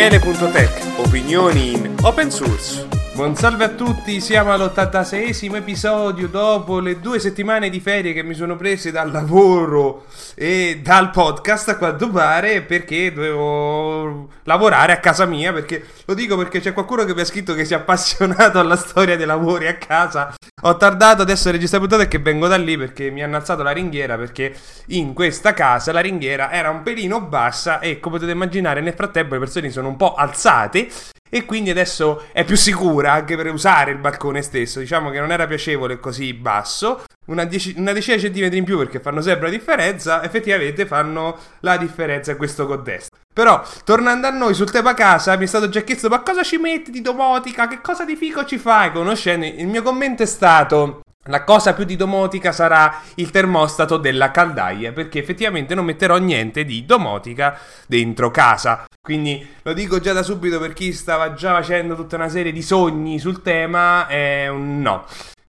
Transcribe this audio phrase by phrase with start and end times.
[0.00, 2.89] Daniele.tech, opinioni in open source.
[3.20, 8.32] Buon salve a tutti, siamo all'86esimo episodio dopo le due settimane di ferie che mi
[8.32, 15.26] sono prese dal lavoro e dal podcast a quanto pare perché dovevo lavorare a casa
[15.26, 18.58] mia perché lo dico perché c'è qualcuno che mi ha scritto che si è appassionato
[18.58, 20.32] alla storia dei lavori a casa.
[20.62, 24.16] Ho tardato adesso registrare puntata che vengo da lì perché mi hanno alzato la ringhiera
[24.16, 28.94] perché in questa casa la ringhiera era un pelino bassa e come potete immaginare nel
[28.94, 30.88] frattempo le persone sono un po' alzate
[31.30, 34.80] e quindi adesso è più sicura anche per usare il balcone stesso.
[34.80, 37.04] Diciamo che non era piacevole così basso.
[37.26, 40.22] Una, dieci, una decina di centimetri in più perché fanno sempre la differenza.
[40.24, 43.16] Effettivamente fanno la differenza in questo contesto.
[43.32, 46.56] Però, tornando a noi sul tema casa, mi è stato già chiesto: ma cosa ci
[46.56, 47.68] metti di domotica?
[47.68, 48.90] Che cosa di fico ci fai?
[48.90, 51.02] Conoscendo, il mio commento è stato.
[51.28, 56.64] La cosa più di domotica sarà il termostato della caldaia, perché effettivamente non metterò niente
[56.64, 58.86] di domotica dentro casa.
[59.02, 62.62] Quindi lo dico già da subito per chi stava già facendo tutta una serie di
[62.62, 65.04] sogni sul tema, è un no.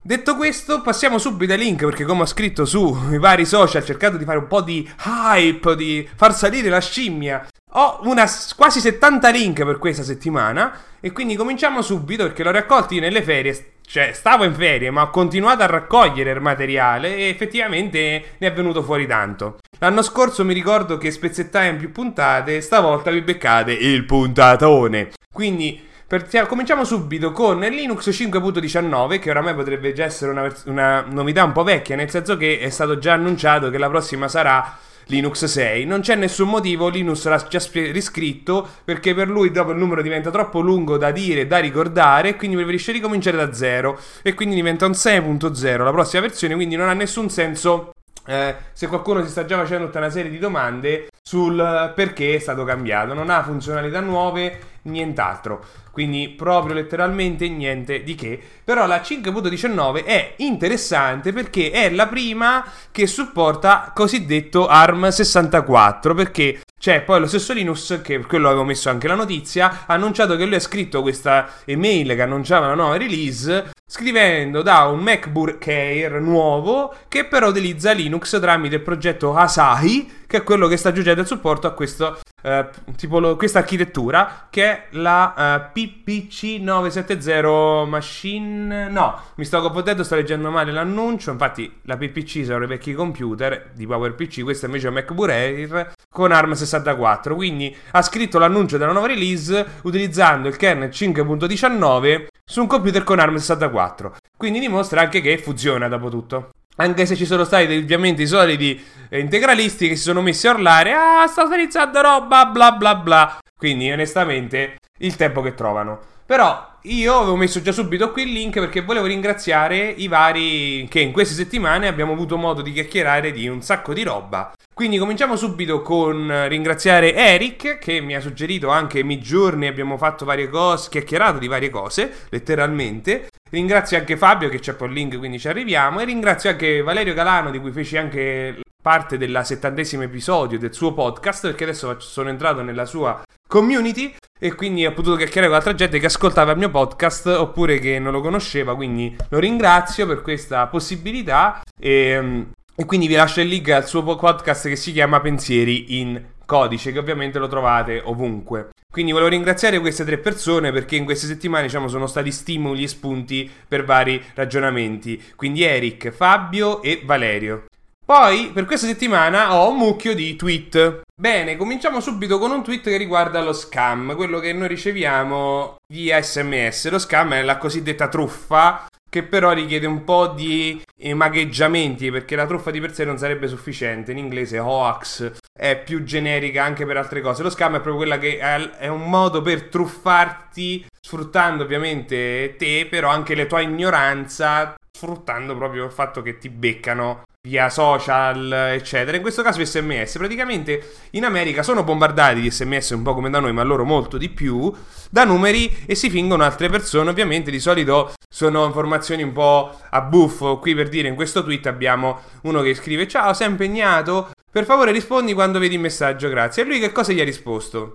[0.02, 4.24] Detto questo, passiamo subito ai link perché come ho scritto sui vari social, cercando di
[4.24, 7.46] fare un po' di hype, di far salire la scimmia.
[7.72, 13.00] Ho una, quasi 70 link per questa settimana e quindi cominciamo subito perché l'ho raccolti
[13.00, 18.36] nelle ferie cioè, stavo in ferie, ma ho continuato a raccogliere il materiale e effettivamente
[18.38, 19.60] ne è venuto fuori tanto.
[19.80, 25.12] L'anno scorso mi ricordo che spezzettai in più puntate, stavolta vi beccate il puntatone.
[25.34, 31.46] Quindi per, cominciamo subito con Linux 5.19, che oramai potrebbe già essere una, una novità
[31.46, 34.78] un po' vecchia, nel senso che è stato già annunciato che la prossima sarà
[35.08, 35.86] Linux 6.
[35.86, 37.60] Non c'è nessun motivo, Linux l'ha già
[37.92, 42.36] riscritto perché per lui dopo il numero diventa troppo lungo da dire e da ricordare,
[42.36, 46.90] quindi preferisce ricominciare da zero e quindi diventa un 6.0 la prossima versione, quindi non
[46.90, 47.92] ha nessun senso
[48.30, 52.40] eh, se qualcuno si sta già facendo tutta una serie di domande sul perché è
[52.40, 55.64] stato cambiato, non ha funzionalità nuove, nient'altro.
[55.92, 58.40] Quindi proprio letteralmente niente di che.
[58.64, 67.02] Però la 5.19 è interessante perché è la prima che supporta cosiddetto ARM64 perché c'è
[67.02, 70.54] poi lo stesso Linux, che quello avevo messo anche la notizia, ha annunciato che lui
[70.54, 76.94] ha scritto questa email che annunciava la nuova release, scrivendo da un MacBook Air nuovo
[77.08, 81.28] che però utilizza Linux tramite il progetto Asahi, che è quello che sta aggiungendo il
[81.28, 88.88] supporto a questo eh, tipo lo, questa architettura che è la uh, PPC 970 Machine.
[88.88, 91.32] No, mi sto confondendo, sto leggendo male l'annuncio.
[91.32, 96.32] Infatti, la PPC sono i vecchi computer di PowerPC, questo invece è MacBook Air con
[96.32, 97.36] ARM64.
[97.36, 103.18] Quindi ha scritto l'annuncio della nuova release utilizzando il kernel 5.19 su un computer con
[103.18, 104.12] ARM64.
[104.38, 106.52] Quindi dimostra anche che funziona dopo tutto.
[106.78, 108.80] Anche se ci sono stati ovviamente i soliti
[109.10, 113.38] eh, integralisti che si sono messi a urlare Ah, sto utilizzando roba, bla bla bla.
[113.58, 116.00] Quindi, onestamente, il tempo che trovano.
[116.26, 121.00] Però io avevo messo già subito qui il link perché volevo ringraziare i vari che
[121.00, 124.54] in queste settimane abbiamo avuto modo di chiacchierare di un sacco di roba.
[124.74, 130.26] Quindi cominciamo subito con ringraziare Eric che mi ha suggerito anche mi giorni, abbiamo fatto
[130.26, 133.30] varie cose, chiacchierato di varie cose, letteralmente.
[133.50, 136.00] Ringrazio anche Fabio che c'è poi il link, quindi ci arriviamo.
[136.00, 140.94] E ringrazio anche Valerio Galano, di cui feci anche parte del settantesimo episodio del suo
[140.94, 145.74] podcast, perché adesso sono entrato nella sua community e quindi ho potuto chiacchierare con altra
[145.74, 150.22] gente che ascoltava il mio podcast oppure che non lo conosceva, quindi lo ringrazio per
[150.22, 155.20] questa possibilità e, e quindi vi lascio il link al suo podcast che si chiama
[155.22, 158.70] Pensieri in codice che ovviamente lo trovate ovunque.
[158.90, 162.88] Quindi volevo ringraziare queste tre persone perché in queste settimane diciamo, sono stati stimoli e
[162.88, 165.22] spunti per vari ragionamenti.
[165.36, 167.66] Quindi Eric, Fabio e Valerio.
[168.08, 171.02] Poi per questa settimana ho un mucchio di tweet.
[171.14, 176.22] Bene, cominciamo subito con un tweet che riguarda lo scam, quello che noi riceviamo via
[176.22, 176.90] sms.
[176.90, 180.82] Lo scam è la cosiddetta truffa che però richiede un po' di
[181.14, 184.14] magheggiamenti perché la truffa di per sé non sarebbe sufficiente.
[184.14, 187.44] In inglese hoax è più generica anche per altre cose.
[187.44, 193.10] Lo scam è proprio quella che è un modo per truffarti sfruttando ovviamente te, però
[193.10, 199.16] anche la tua ignoranza, sfruttando proprio il fatto che ti beccano via social, eccetera.
[199.16, 200.18] In questo caso sms.
[200.18, 204.18] Praticamente in America sono bombardati di sms un po' come da noi, ma loro molto
[204.18, 204.72] di più,
[205.10, 207.10] da numeri e si fingono altre persone.
[207.10, 210.60] Ovviamente di solito sono informazioni un po' a buffo.
[210.60, 214.32] Qui per dire in questo tweet abbiamo uno che scrive ciao, sei impegnato?
[214.52, 216.64] Per favore rispondi quando vedi il messaggio, grazie.
[216.64, 217.94] E lui che cosa gli ha risposto?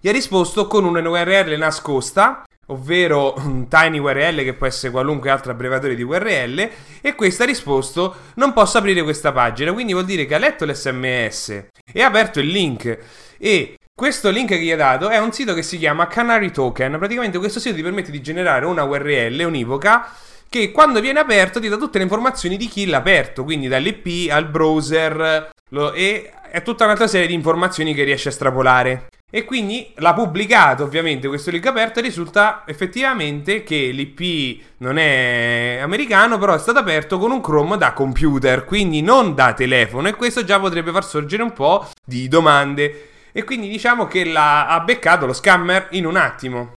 [0.00, 5.30] Gli ha risposto con una URL nascosta ovvero un tiny URL che può essere qualunque
[5.30, 6.70] altro abbreviatore di URL
[7.00, 10.64] e questo ha risposto non posso aprire questa pagina quindi vuol dire che ha letto
[10.64, 12.98] l'sms e ha aperto il link
[13.38, 16.98] e Questo link che gli ha dato è un sito che si chiama Canary Token.
[16.98, 20.12] Praticamente questo sito ti permette di generare una URL univoca
[20.50, 24.30] che quando viene aperto ti dà tutte le informazioni di chi l'ha aperto, quindi dall'IP
[24.30, 29.06] al browser lo, e è tutta un'altra serie di informazioni che riesce a estrapolare.
[29.36, 35.78] E quindi l'ha pubblicato ovviamente questo link aperto e risulta effettivamente che l'IP non è
[35.82, 40.14] americano, però è stato aperto con un Chrome da computer, quindi non da telefono e
[40.14, 43.10] questo già potrebbe far sorgere un po' di domande.
[43.30, 46.72] E quindi diciamo che l'ha, ha beccato lo scammer in un attimo.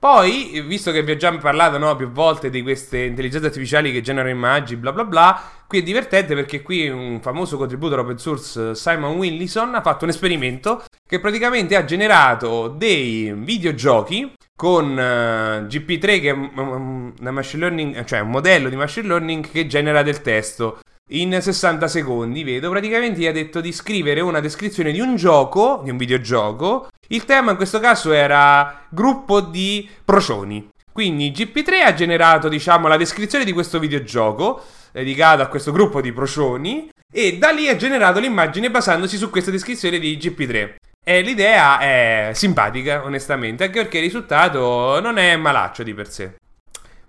[0.00, 4.00] Poi, visto che vi ho già parlato no, più volte di queste intelligenze artificiali che
[4.00, 8.76] generano immagini, bla bla bla, qui è divertente perché qui un famoso contributor open source,
[8.76, 15.66] Simon Willison, ha fatto un esperimento che praticamente ha generato dei videogiochi con uh, eh,
[15.66, 20.78] GP3 che è un, learning, cioè un modello di machine learning che genera del testo
[21.08, 25.80] in 60 secondi, vedo, praticamente gli ha detto di scrivere una descrizione di un gioco,
[25.82, 26.88] di un videogioco.
[27.08, 30.68] Il tema in questo caso era gruppo di procioni.
[30.92, 34.62] Quindi GP3 ha generato, diciamo, la descrizione di questo videogioco
[34.92, 39.50] dedicato a questo gruppo di procioni e da lì ha generato l'immagine basandosi su questa
[39.50, 40.74] descrizione di GP3.
[41.04, 46.34] E l'idea è simpatica, onestamente, anche perché il risultato non è malaccio di per sé.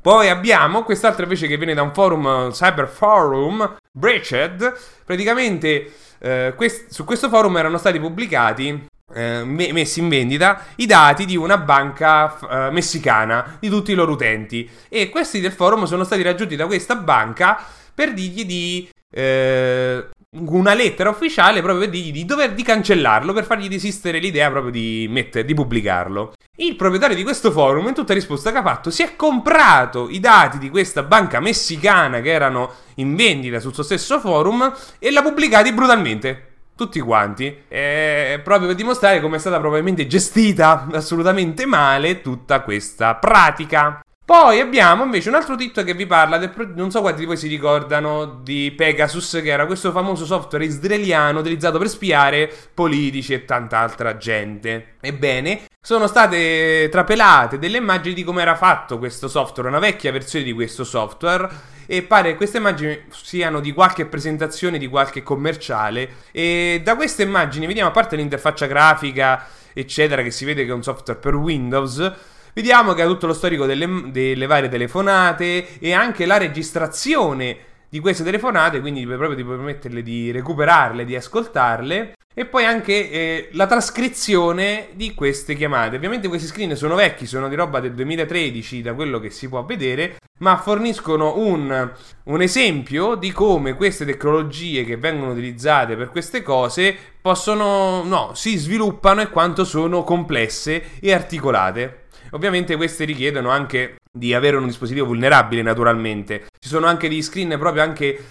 [0.01, 4.77] Poi abbiamo quest'altro invece che viene da un forum, Cyber Forum, Breached.
[5.05, 11.25] Praticamente eh, quest- su questo forum erano stati pubblicati eh, messi in vendita i dati
[11.25, 16.03] di una banca eh, messicana di tutti i loro utenti e questi del forum sono
[16.03, 17.59] stati raggiunti da questa banca
[17.93, 23.45] per dirgli di eh, una lettera ufficiale proprio per dirgli di dover di cancellarlo per
[23.45, 26.33] fargli desistere l'idea proprio di, mettere, di pubblicarlo.
[26.57, 30.19] Il proprietario di questo forum, in tutta risposta che ha fatto, si è comprato i
[30.19, 35.21] dati di questa banca messicana che erano in vendita sul suo stesso forum e l'ha
[35.21, 36.45] pubblicati brutalmente.
[36.75, 37.63] Tutti quanti.
[37.67, 44.01] È proprio per dimostrare come è stata probabilmente gestita assolutamente male tutta questa pratica.
[44.29, 47.35] Poi abbiamo invece un altro titolo che vi parla del non so quanti di voi
[47.35, 53.45] si ricordano di Pegasus, che era questo famoso software israeliano utilizzato per spiare politici e
[53.45, 54.97] tanta altra gente.
[55.01, 60.45] Ebbene, sono state trapelate delle immagini di come era fatto questo software, una vecchia versione
[60.45, 61.49] di questo software
[61.87, 67.23] e pare che queste immagini siano di qualche presentazione di qualche commerciale e da queste
[67.23, 71.33] immagini vediamo a parte l'interfaccia grafica eccetera che si vede che è un software per
[71.33, 72.13] Windows
[72.53, 77.57] Vediamo che ha tutto lo storico delle, delle varie telefonate e anche la registrazione
[77.89, 82.13] di queste telefonate, quindi proprio di permetterle di recuperarle, di ascoltarle.
[82.31, 85.97] E poi anche eh, la trascrizione di queste chiamate.
[85.97, 89.65] Ovviamente questi screen sono vecchi, sono di roba del 2013 da quello che si può
[89.65, 91.91] vedere, ma forniscono un,
[92.23, 98.55] un esempio di come queste tecnologie che vengono utilizzate per queste cose possono, no, si
[98.55, 101.98] sviluppano e quanto sono complesse e articolate.
[102.31, 106.47] Ovviamente queste richiedono anche di avere un dispositivo vulnerabile naturalmente.
[106.59, 108.23] Ci sono anche degli screen proprio anche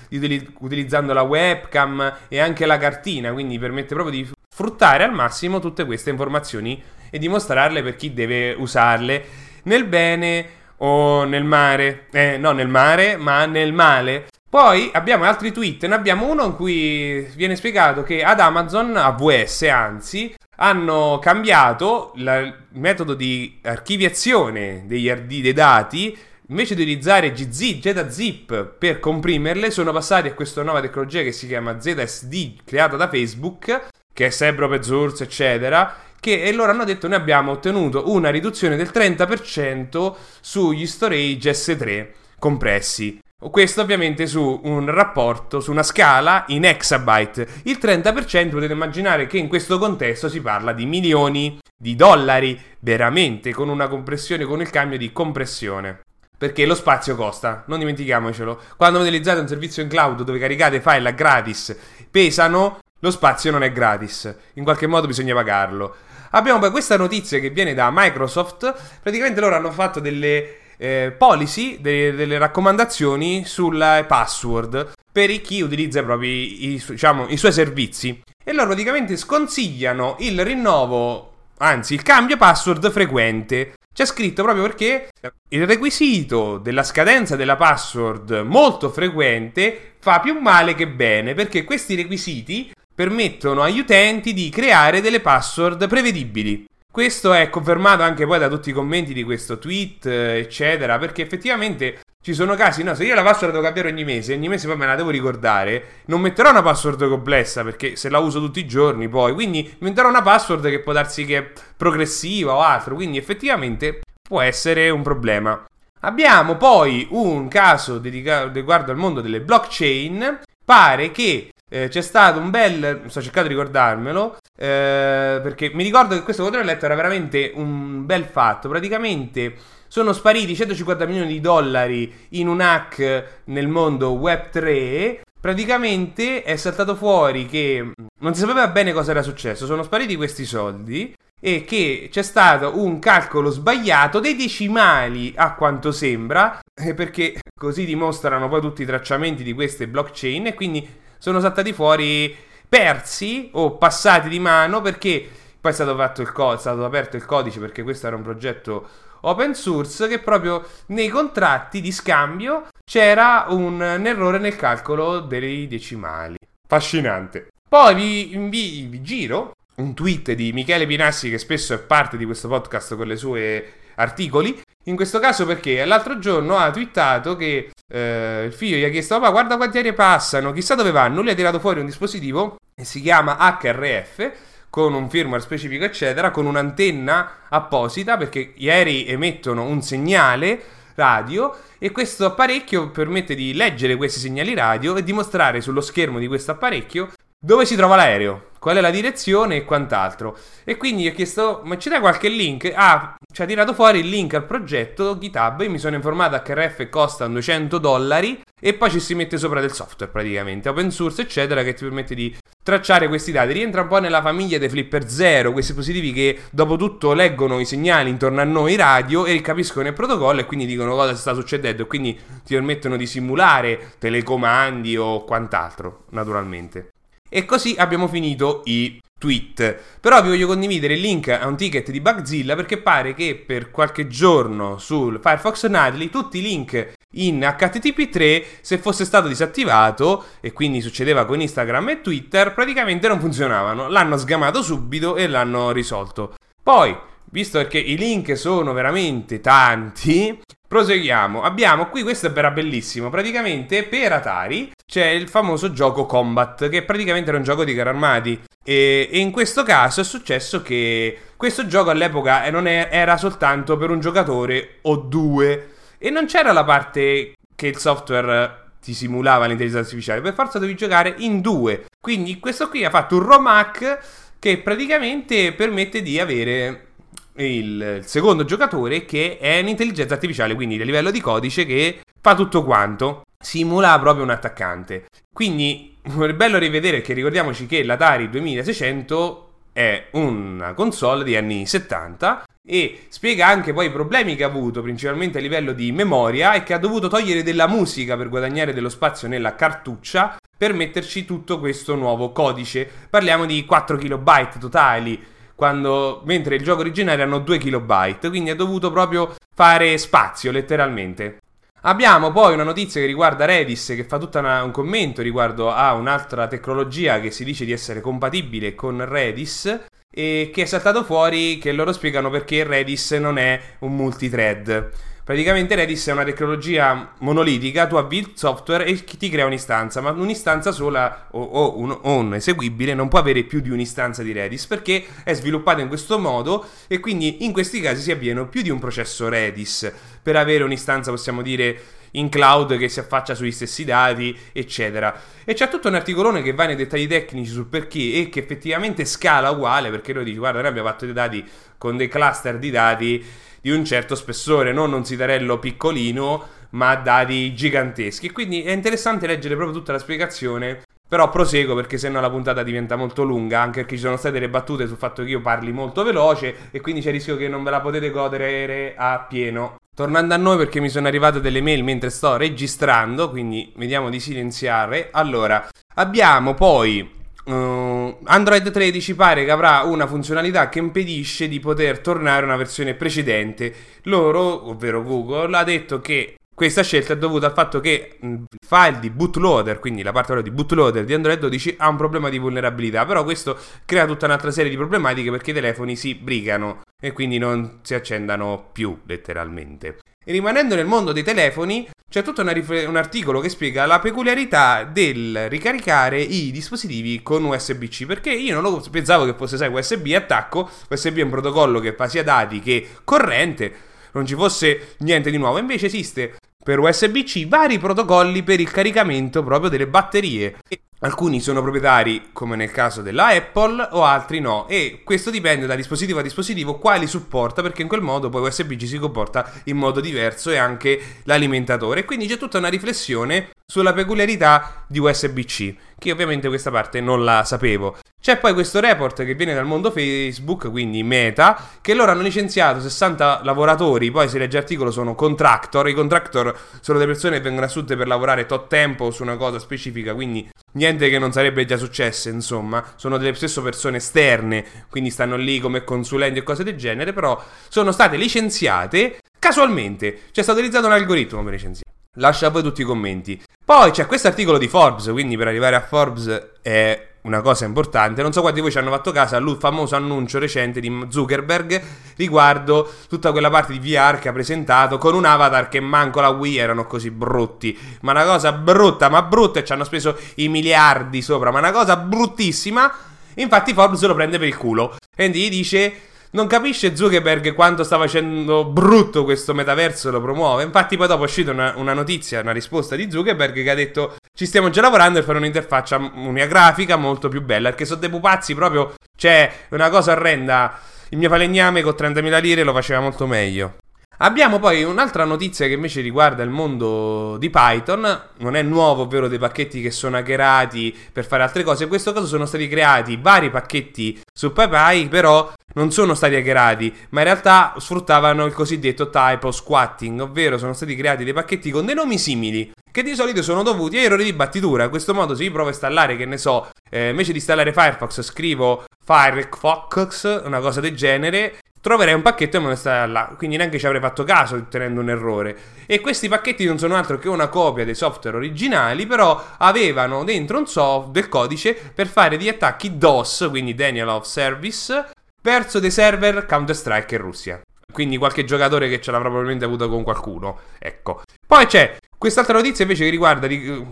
[0.58, 5.84] utilizzando la webcam e anche la cartina, quindi permette proprio di sfruttare al massimo tutte
[5.84, 9.24] queste informazioni e dimostrarle per chi deve usarle
[9.64, 10.46] nel bene
[10.78, 12.06] o nel mare.
[12.10, 14.28] Eh, no, nel mare, ma nel male.
[14.58, 19.62] Poi abbiamo altri tweet, ne abbiamo uno in cui viene spiegato che ad Amazon, AWS
[19.62, 26.18] anzi, hanno cambiato la, il metodo di archiviazione degli dei dati.
[26.48, 31.46] Invece di utilizzare GZ, ZZip per comprimerle, sono passati a questa nuova tecnologia che si
[31.46, 35.94] chiama ZSD, creata da Facebook, che è sempre open source, eccetera.
[36.18, 42.06] Che, e loro hanno detto: Noi abbiamo ottenuto una riduzione del 30% sugli storage S3
[42.40, 43.20] compressi.
[43.40, 47.46] Questo ovviamente su un rapporto, su una scala in exabyte.
[47.62, 53.52] Il 30% potete immaginare che in questo contesto si parla di milioni di dollari, veramente,
[53.52, 56.00] con una compressione, con il cambio di compressione.
[56.36, 58.60] Perché lo spazio costa, non dimentichiamocelo.
[58.76, 61.76] Quando utilizzate un servizio in cloud dove caricate file a gratis,
[62.10, 64.34] pesano, lo spazio non è gratis.
[64.54, 65.94] In qualche modo bisogna pagarlo.
[66.30, 68.74] Abbiamo poi questa notizia che viene da Microsoft.
[69.00, 76.02] Praticamente loro hanno fatto delle eh, policy, delle, delle, raccomandazioni sulle password per chi utilizza
[76.02, 78.22] proprio i, diciamo, i suoi servizi.
[78.42, 83.74] E loro praticamente sconsigliano il rinnovo, anzi il cambio password frequente.
[83.92, 85.08] C'è scritto proprio perché
[85.48, 91.96] il requisito della scadenza della password molto frequente fa più male che bene, perché questi
[91.96, 96.64] requisiti permettono agli utenti di creare delle password prevedibili.
[96.98, 102.00] Questo è confermato anche poi da tutti i commenti di questo tweet, eccetera, perché effettivamente
[102.20, 104.76] ci sono casi, no, se io la password devo cambiare ogni mese, ogni mese poi
[104.76, 108.66] me la devo ricordare, non metterò una password complessa perché se la uso tutti i
[108.66, 113.16] giorni poi, quindi metterò una password che può darsi che è progressiva o altro, quindi
[113.16, 115.66] effettivamente può essere un problema.
[116.00, 120.40] Abbiamo poi un caso dedicato riguardo al mondo delle blockchain.
[120.64, 123.02] Pare che eh, c'è stato un bel.
[123.06, 124.36] Sto cercando di ricordarmelo.
[124.56, 128.68] Eh, perché mi ricordo che questo quadro letto era veramente un bel fatto.
[128.68, 129.54] Praticamente
[129.88, 135.20] sono spariti 150 milioni di dollari in un hack nel mondo Web3.
[135.40, 139.66] Praticamente è saltato fuori che non si sapeva bene cosa era successo.
[139.66, 145.92] Sono spariti questi soldi e che c'è stato un calcolo sbagliato dei decimali a quanto
[145.92, 151.40] sembra, eh, perché così dimostrano poi tutti i tracciamenti di queste blockchain e quindi sono
[151.40, 152.34] saltati fuori
[152.68, 155.28] persi o passati di mano perché
[155.60, 158.22] poi è stato, fatto il co- è stato aperto il codice perché questo era un
[158.22, 158.88] progetto
[159.22, 166.36] open source che proprio nei contratti di scambio c'era un, errore nel calcolo dei decimali.
[166.66, 167.48] Fascinante.
[167.68, 172.24] Poi vi, vi, vi giro un tweet di Michele Pinassi che spesso è parte di
[172.24, 174.60] questo podcast con le sue articoli.
[174.84, 175.84] In questo caso perché?
[175.84, 179.92] L'altro giorno ha twittato che eh, il figlio gli ha chiesto papà guarda quanti aerei
[179.92, 184.32] passano, chissà dove vanno, lui ha tirato fuori un dispositivo che si chiama HRF
[184.70, 190.62] con un firmware specifico, eccetera, con un'antenna apposita perché gli aerei emettono un segnale
[190.94, 196.26] radio e questo apparecchio permette di leggere questi segnali radio e dimostrare sullo schermo di
[196.26, 200.36] questo apparecchio dove si trova l'aereo, qual è la direzione e quant'altro.
[200.64, 202.72] E quindi gli ho chiesto, ma ci dai qualche link?
[202.74, 206.54] Ah, ci ha tirato fuori il link al progetto GitHub e mi sono informato che
[206.54, 211.22] RF costa 200 dollari e poi ci si mette sopra del software praticamente, open source
[211.22, 213.52] eccetera, che ti permette di tracciare questi dati.
[213.52, 217.64] Rientra un po' nella famiglia dei Flipper Zero, questi dispositivi che dopo tutto leggono i
[217.64, 221.82] segnali intorno a noi radio e capiscono il protocollo e quindi dicono cosa sta succedendo
[221.82, 226.90] e quindi ti permettono di simulare telecomandi o quant'altro, naturalmente.
[227.28, 229.76] E così abbiamo finito i tweet.
[230.00, 233.70] Però vi voglio condividere il link a un ticket di Bugzilla perché pare che per
[233.70, 240.52] qualche giorno sul Firefox Nightly tutti i link in HTTP3 se fosse stato disattivato e
[240.52, 243.88] quindi succedeva con Instagram e Twitter praticamente non funzionavano.
[243.88, 246.34] L'hanno sgamato subito e l'hanno risolto.
[246.62, 246.96] Poi,
[247.30, 251.40] visto che i link sono veramente tanti, Proseguiamo.
[251.40, 253.08] Abbiamo qui, questo era bellissimo.
[253.08, 257.90] Praticamente per Atari c'è il famoso gioco Combat, che praticamente era un gioco di carri
[257.90, 258.40] armati.
[258.64, 263.76] E, e in questo caso è successo che questo gioco all'epoca non è, era soltanto
[263.76, 265.74] per un giocatore o due.
[265.98, 270.22] E non c'era la parte che il software ti simulava l'intelligenza artificiale.
[270.22, 271.84] Per forza devi giocare in due.
[272.00, 273.98] Quindi questo qui ha fatto un ROM hack
[274.38, 276.86] che praticamente permette di avere
[277.34, 282.64] il secondo giocatore che è un'intelligenza artificiale, quindi a livello di codice che fa tutto
[282.64, 285.06] quanto, simula proprio un attaccante.
[285.32, 292.44] Quindi è bello rivedere che ricordiamoci che l'Atari 2600 è una console di anni 70
[292.66, 296.64] e spiega anche poi i problemi che ha avuto principalmente a livello di memoria e
[296.64, 301.60] che ha dovuto togliere della musica per guadagnare dello spazio nella cartuccia per metterci tutto
[301.60, 302.90] questo nuovo codice.
[303.08, 308.56] Parliamo di 4 KB totali quando, mentre il gioco originale erano 2 KB, quindi ha
[308.56, 311.38] dovuto proprio fare spazio letteralmente.
[311.82, 316.48] Abbiamo poi una notizia che riguarda Redis che fa tutto un commento riguardo a un'altra
[316.48, 321.70] tecnologia che si dice di essere compatibile con Redis e che è saltato fuori che
[321.70, 324.90] loro spiegano perché Redis non è un multithread.
[325.28, 330.08] Praticamente Redis è una tecnologia monolitica, tu avvii il software e ti crea un'istanza, ma
[330.08, 334.32] un'istanza sola o, o, un, o, un, eseguibile non può avere più di un'istanza di
[334.32, 338.62] Redis perché è sviluppata in questo modo e quindi in questi casi si avviene più
[338.62, 339.92] di un processo Redis
[340.22, 341.78] per avere un'istanza, possiamo dire,
[342.12, 345.14] in cloud che si affaccia sugli stessi dati, eccetera.
[345.44, 349.04] E c'è tutto un articolone che va nei dettagli tecnici sul perché e che effettivamente
[349.04, 351.44] scala uguale, perché noi dici, guarda, noi abbiamo fatto dei dati
[351.76, 353.24] con dei cluster di dati
[353.68, 358.30] di un certo spessore, non un sitarello piccolino, ma dati giganteschi.
[358.30, 360.82] Quindi è interessante leggere proprio tutta la spiegazione.
[361.06, 364.50] Però proseguo perché sennò la puntata diventa molto lunga, anche perché ci sono state delle
[364.50, 367.62] battute sul fatto che io parli molto veloce e quindi c'è il rischio che non
[367.62, 369.76] ve la potete godere a pieno.
[369.94, 374.20] Tornando a noi perché mi sono arrivate delle mail mentre sto registrando, quindi vediamo di
[374.20, 375.08] silenziare.
[375.10, 377.16] Allora, abbiamo poi
[377.48, 382.56] Uh, Android 13 pare che avrà una funzionalità che impedisce di poter tornare a una
[382.56, 383.74] versione precedente.
[384.02, 388.98] Loro, ovvero Google, ha detto che questa scelta è dovuta al fatto che il file
[388.98, 393.06] di bootloader, quindi la parte di bootloader di Android 12, ha un problema di vulnerabilità.
[393.06, 397.38] Però questo crea tutta un'altra serie di problematiche perché i telefoni si brigano e quindi
[397.38, 400.00] non si accendano più letteralmente.
[400.32, 405.48] Rimanendo nel mondo dei telefoni, c'è tutto rif- un articolo che spiega la peculiarità del
[405.48, 408.06] ricaricare i dispositivi con USB-C.
[408.06, 410.70] Perché io non lo pensavo che fosse, sai, USB attacco.
[410.88, 413.86] USB è un protocollo che fa sia dati che corrente.
[414.12, 415.58] Non ci fosse niente di nuovo.
[415.58, 420.56] Invece esiste per USB-C vari protocolli per il caricamento proprio delle batterie.
[421.00, 424.66] Alcuni sono proprietari, come nel caso della Apple, o altri no.
[424.66, 428.84] E questo dipende da dispositivo a dispositivo quali supporta, perché in quel modo poi USB-C
[428.84, 432.04] si comporta in modo diverso e anche l'alimentatore.
[432.04, 437.44] Quindi c'è tutta una riflessione sulla peculiarità di USB-C, che ovviamente questa parte non la
[437.44, 437.98] sapevo.
[438.18, 442.80] C'è poi questo report che viene dal mondo Facebook, quindi Meta, che loro hanno licenziato
[442.80, 447.66] 60 lavoratori, poi se legge l'articolo sono contractor, i contractor sono delle persone che vengono
[447.66, 451.76] assunte per lavorare tot tempo su una cosa specifica, quindi niente che non sarebbe già
[451.76, 456.76] successo, insomma, sono delle stesso persone esterne, quindi stanno lì come consulenti e cose del
[456.76, 461.87] genere, però sono state licenziate casualmente, c'è stato utilizzato un algoritmo per licenziare.
[462.18, 463.40] Lascia a voi tutti i commenti.
[463.64, 468.22] Poi c'è questo articolo di Forbes, quindi per arrivare a Forbes è una cosa importante.
[468.22, 471.80] Non so quanti di voi ci hanno fatto caso al famoso annuncio recente di Zuckerberg
[472.16, 476.30] riguardo tutta quella parte di VR che ha presentato con un avatar che manco la
[476.30, 477.78] Wii erano così brutti.
[478.00, 481.72] Ma una cosa brutta, ma brutta e ci hanno speso i miliardi sopra, ma una
[481.72, 482.92] cosa bruttissima.
[483.34, 485.94] Infatti Forbes lo prende per il culo e gli dice
[486.30, 490.62] non capisce Zuckerberg quanto sta facendo brutto questo metaverso lo promuove.
[490.62, 494.16] Infatti, poi dopo è uscita una, una, notizia, una risposta di Zuckerberg che ha detto:
[494.34, 497.70] Ci stiamo già lavorando per fare un'interfaccia, una grafica molto più bella.
[497.70, 498.94] Perché sono dei pupazzi proprio.
[499.16, 500.78] C'è una cosa orrenda.
[501.10, 503.76] Il mio falegname con 30.000 lire lo faceva molto meglio.
[504.20, 509.28] Abbiamo poi un'altra notizia che invece riguarda il mondo di Python, non è nuovo, ovvero
[509.28, 513.16] dei pacchetti che sono hackerati per fare altre cose, in questo caso sono stati creati
[513.16, 519.08] vari pacchetti su PyPy, però non sono stati hackerati, ma in realtà sfruttavano il cosiddetto
[519.08, 523.40] typo squatting, ovvero sono stati creati dei pacchetti con dei nomi simili, che di solito
[523.40, 524.82] sono dovuti a errori di battitura.
[524.82, 527.72] In questo modo, se io provo a installare, che ne so, eh, invece di installare
[527.72, 533.34] Firefox, scrivo Firefox, una cosa del genere, troverei un pacchetto e me lo installa.
[533.36, 535.56] Quindi neanche ci avrei fatto caso ottenendo un errore.
[535.86, 540.58] E questi pacchetti non sono altro che una copia dei software originali, però avevano dentro
[540.58, 545.10] un soft del codice per fare degli attacchi DOS, quindi Daniel of Service,
[545.40, 547.60] verso dei server Counter-Strike in Russia.
[547.90, 550.58] Quindi qualche giocatore che ce l'avrà probabilmente avuto con qualcuno.
[550.78, 551.22] Ecco.
[551.46, 553.46] Poi c'è Quest'altra notizia invece che riguarda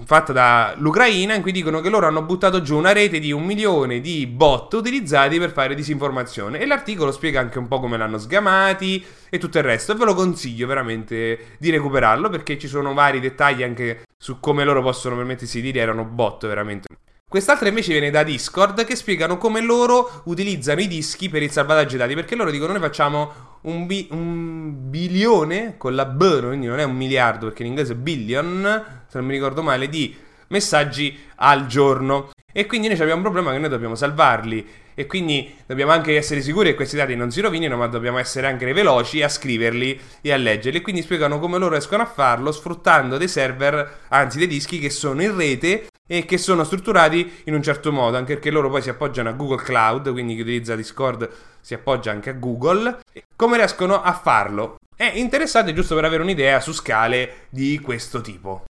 [0.04, 4.00] fatta dall'Ucraina in cui dicono che loro hanno buttato giù una rete di un milione
[4.00, 9.04] di bot utilizzati per fare disinformazione e l'articolo spiega anche un po' come l'hanno sgamati
[9.30, 13.20] e tutto il resto e ve lo consiglio veramente di recuperarlo perché ci sono vari
[13.20, 16.88] dettagli anche su come loro possono permettersi di dire erano bot veramente.
[17.28, 21.96] Quest'altra invece viene da Discord che spiegano come loro utilizzano i dischi per il salvataggio
[21.96, 26.78] dati perché loro dicono noi facciamo un, bi- un bilione con la B, quindi non
[26.78, 30.14] è un miliardo perché in inglese è billion, se non mi ricordo male, di
[30.48, 32.30] messaggi al giorno.
[32.52, 34.66] E quindi noi abbiamo un problema che noi dobbiamo salvarli
[34.98, 38.46] e quindi dobbiamo anche essere sicuri che questi dati non si rovinino, ma dobbiamo essere
[38.46, 40.78] anche veloci a scriverli e a leggerli.
[40.78, 44.88] E quindi spiegano come loro riescono a farlo sfruttando dei server, anzi dei dischi che
[44.88, 48.80] sono in rete e che sono strutturati in un certo modo, anche perché loro poi
[48.80, 51.28] si appoggiano a Google Cloud, quindi chi utilizza Discord
[51.60, 53.00] si appoggia anche a Google.
[53.36, 54.78] Come riescono a farlo?
[54.96, 58.64] È interessante giusto per avere un'idea su scale di questo tipo.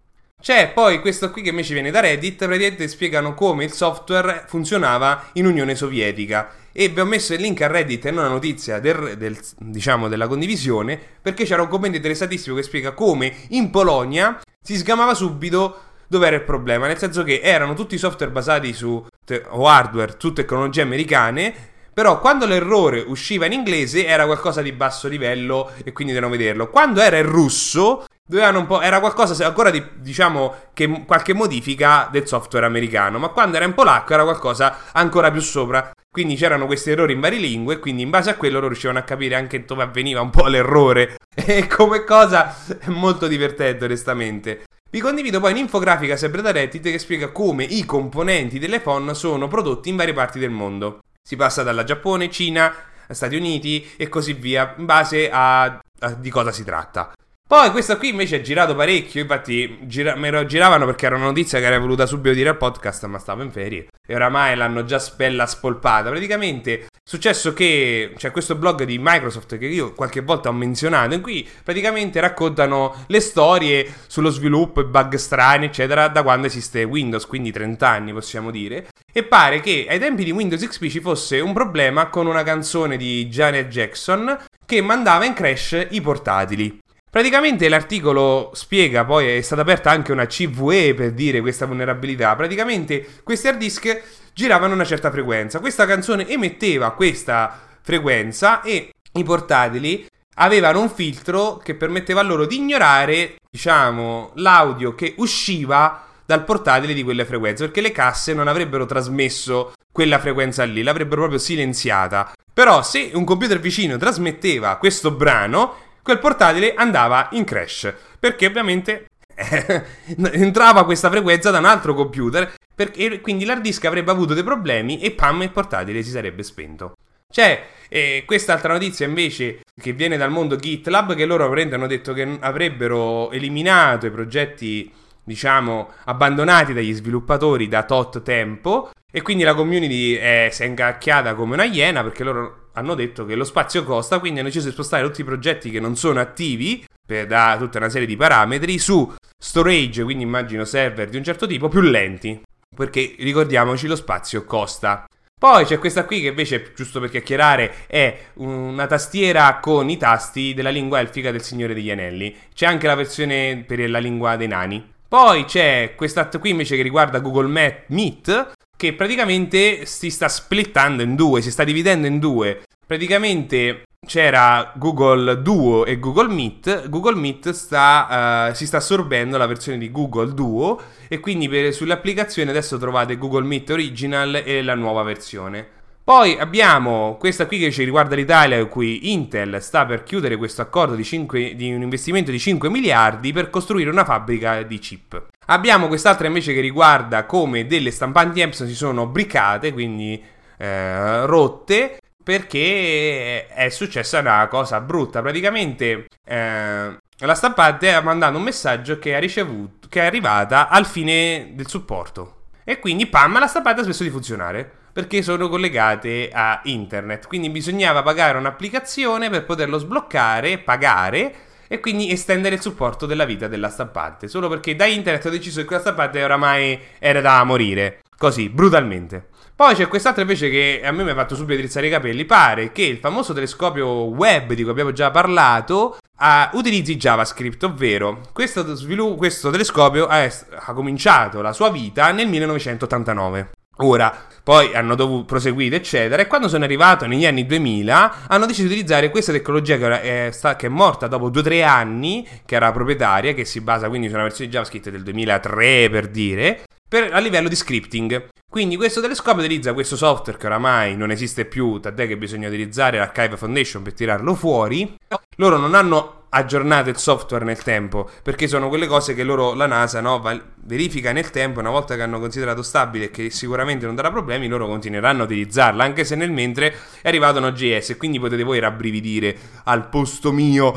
[0.46, 5.30] C'è poi questo qui che invece viene da Reddit, praticamente spiegano come il software funzionava
[5.34, 6.52] in Unione Sovietica.
[6.72, 10.08] E vi ho messo il link a Reddit e non la notizia del, del, diciamo,
[10.08, 15.80] della condivisione, perché c'era un commento interessantissimo che spiega come in Polonia si sgamava subito
[16.08, 20.16] dove era il problema, nel senso che erano tutti software basati su te- o hardware
[20.20, 21.54] su tecnologie americane,
[21.92, 26.70] però quando l'errore usciva in inglese era qualcosa di basso livello e quindi dovevano vederlo.
[26.70, 32.10] Quando era in russo dovevano un po', era qualcosa ancora di, diciamo, che qualche modifica
[32.12, 35.92] del software americano, ma quando era in polacco era qualcosa ancora più sopra.
[36.10, 39.02] Quindi c'erano questi errori in varie lingue quindi in base a quello loro riuscivano a
[39.02, 41.18] capire anche dove avveniva un po' l'errore.
[41.34, 44.64] E come cosa è molto divertente onestamente.
[44.90, 49.90] Vi condivido poi un'infografica sempre da Reddit che spiega come i componenti dell'iPhone sono prodotti
[49.90, 51.00] in varie parti del mondo.
[51.22, 52.74] Si passa dalla Giappone, Cina,
[53.10, 57.15] Stati Uniti e così via, in base a, a di cosa si tratta.
[57.48, 61.26] Poi questo qui invece è girato parecchio, infatti gira- me lo giravano perché era una
[61.26, 63.86] notizia che avrei voluta subito dire al podcast, ma stavo in ferie.
[64.04, 66.10] E oramai l'hanno già spella spolpata.
[66.10, 71.14] Praticamente è successo che c'è questo blog di Microsoft che io qualche volta ho menzionato,
[71.14, 76.82] in cui praticamente raccontano le storie sullo sviluppo, i bug strani, eccetera, da quando esiste
[76.84, 78.88] Windows, quindi 30 anni possiamo dire.
[79.14, 82.98] E pare che ai tempi di Windows XP ci fosse un problema con una canzone
[82.98, 86.82] di Janet Jackson che mandava in crash i portatili.
[87.16, 92.36] Praticamente l'articolo spiega, poi è stata aperta anche una CVE per dire questa vulnerabilità.
[92.36, 94.02] Praticamente questi hard disk
[94.34, 95.62] giravano una certa frequenza.
[95.62, 102.58] Questa canzone emetteva questa frequenza e i portatili avevano un filtro che permetteva loro di
[102.58, 108.86] ignorare, diciamo, l'audio che usciva dal portatile di quelle frequenze, perché le casse non avrebbero
[108.86, 112.34] trasmesso quella frequenza lì, l'avrebbero proprio silenziata.
[112.54, 119.08] Però se un computer vicino trasmetteva questo brano, quel portatile andava in crash, perché ovviamente
[120.34, 125.00] entrava questa frequenza da un altro computer, perché, quindi l'hard disk avrebbe avuto dei problemi
[125.00, 126.94] e pam il portatile si sarebbe spento.
[127.28, 132.38] C'è eh, quest'altra notizia invece che viene dal mondo GitLab che loro hanno detto che
[132.40, 134.94] avrebbero eliminato i progetti
[135.26, 141.36] diciamo abbandonati dagli sviluppatori da tot tempo e quindi la community è, si è ingacchiata
[141.36, 144.74] come una iena perché loro hanno detto che lo spazio costa, quindi hanno deciso di
[144.74, 148.78] spostare tutti i progetti che non sono attivi per, da tutta una serie di parametri
[148.78, 152.42] su storage, quindi immagino server di un certo tipo, più lenti.
[152.76, 155.06] Perché ricordiamoci, lo spazio costa.
[155.38, 160.54] Poi c'è questa qui che invece, giusto per chiacchierare, è una tastiera con i tasti
[160.54, 162.36] della lingua elfica del Signore degli Anelli.
[162.54, 164.94] C'è anche la versione per la lingua dei nani.
[165.16, 167.48] Poi c'è questa qui invece che riguarda Google
[167.88, 172.64] Meet, che praticamente si sta splittando in due, si sta dividendo in due.
[172.86, 176.90] Praticamente c'era Google Duo e Google Meet.
[176.90, 181.74] Google Meet sta, uh, si sta assorbendo la versione di Google Duo e quindi per,
[181.74, 185.75] sulle applicazioni adesso trovate Google Meet Original e la nuova versione.
[186.06, 190.62] Poi abbiamo questa qui che ci riguarda l'Italia, in cui Intel sta per chiudere questo
[190.62, 195.30] accordo di, 5, di un investimento di 5 miliardi per costruire una fabbrica di chip.
[195.48, 200.24] Abbiamo quest'altra invece che riguarda come delle stampanti Epson si sono briccate, quindi
[200.60, 205.24] eh, rotte, perché è successa una cosa brutta.
[205.24, 211.54] Praticamente eh, la stampante ha mandato un messaggio che, ricevuto, che è arrivata al fine
[211.54, 212.42] del supporto.
[212.64, 217.28] E quindi, pam, la stampante ha smesso di funzionare perché sono collegate a internet.
[217.28, 221.36] Quindi bisognava pagare un'applicazione per poterlo sbloccare, pagare
[221.68, 224.30] e quindi estendere il supporto della vita della stampante.
[224.30, 228.04] Solo perché da internet ho deciso che quella stampante oramai era da morire.
[228.18, 229.28] Così, brutalmente.
[229.54, 232.24] Poi c'è quest'altro invece che a me mi ha fatto subito drizzare i capelli.
[232.24, 238.22] Pare che il famoso telescopio web di cui abbiamo già parlato uh, utilizzi JavaScript, ovvero
[238.32, 243.50] questo, svilu- questo telescopio ha, ha cominciato la sua vita nel 1989.
[243.78, 248.68] Ora, poi hanno dovuto proseguire, eccetera, e quando sono arrivato negli anni 2000 hanno deciso
[248.68, 252.72] di utilizzare questa tecnologia che è, sta, che è morta dopo 2-3 anni, che era
[252.72, 257.12] proprietaria, che si basa quindi su una versione di JavaScript del 2003 per dire, per,
[257.12, 258.28] a livello di scripting.
[258.48, 263.00] Quindi questo telescopio utilizza questo software che oramai non esiste più, tant'è che bisogna utilizzare
[263.00, 264.96] l'Archive Foundation per tirarlo fuori.
[265.38, 269.68] Loro non hanno aggiornato il software nel tempo, perché sono quelle cose che loro, la
[269.68, 270.22] NASA, no,
[270.64, 274.48] verifica nel tempo, una volta che hanno considerato stabile e che sicuramente non darà problemi,
[274.48, 278.60] loro continueranno a utilizzarla, anche se nel mentre è arrivato Node.js e quindi potete voi
[278.60, 280.74] rabbrividire al posto mio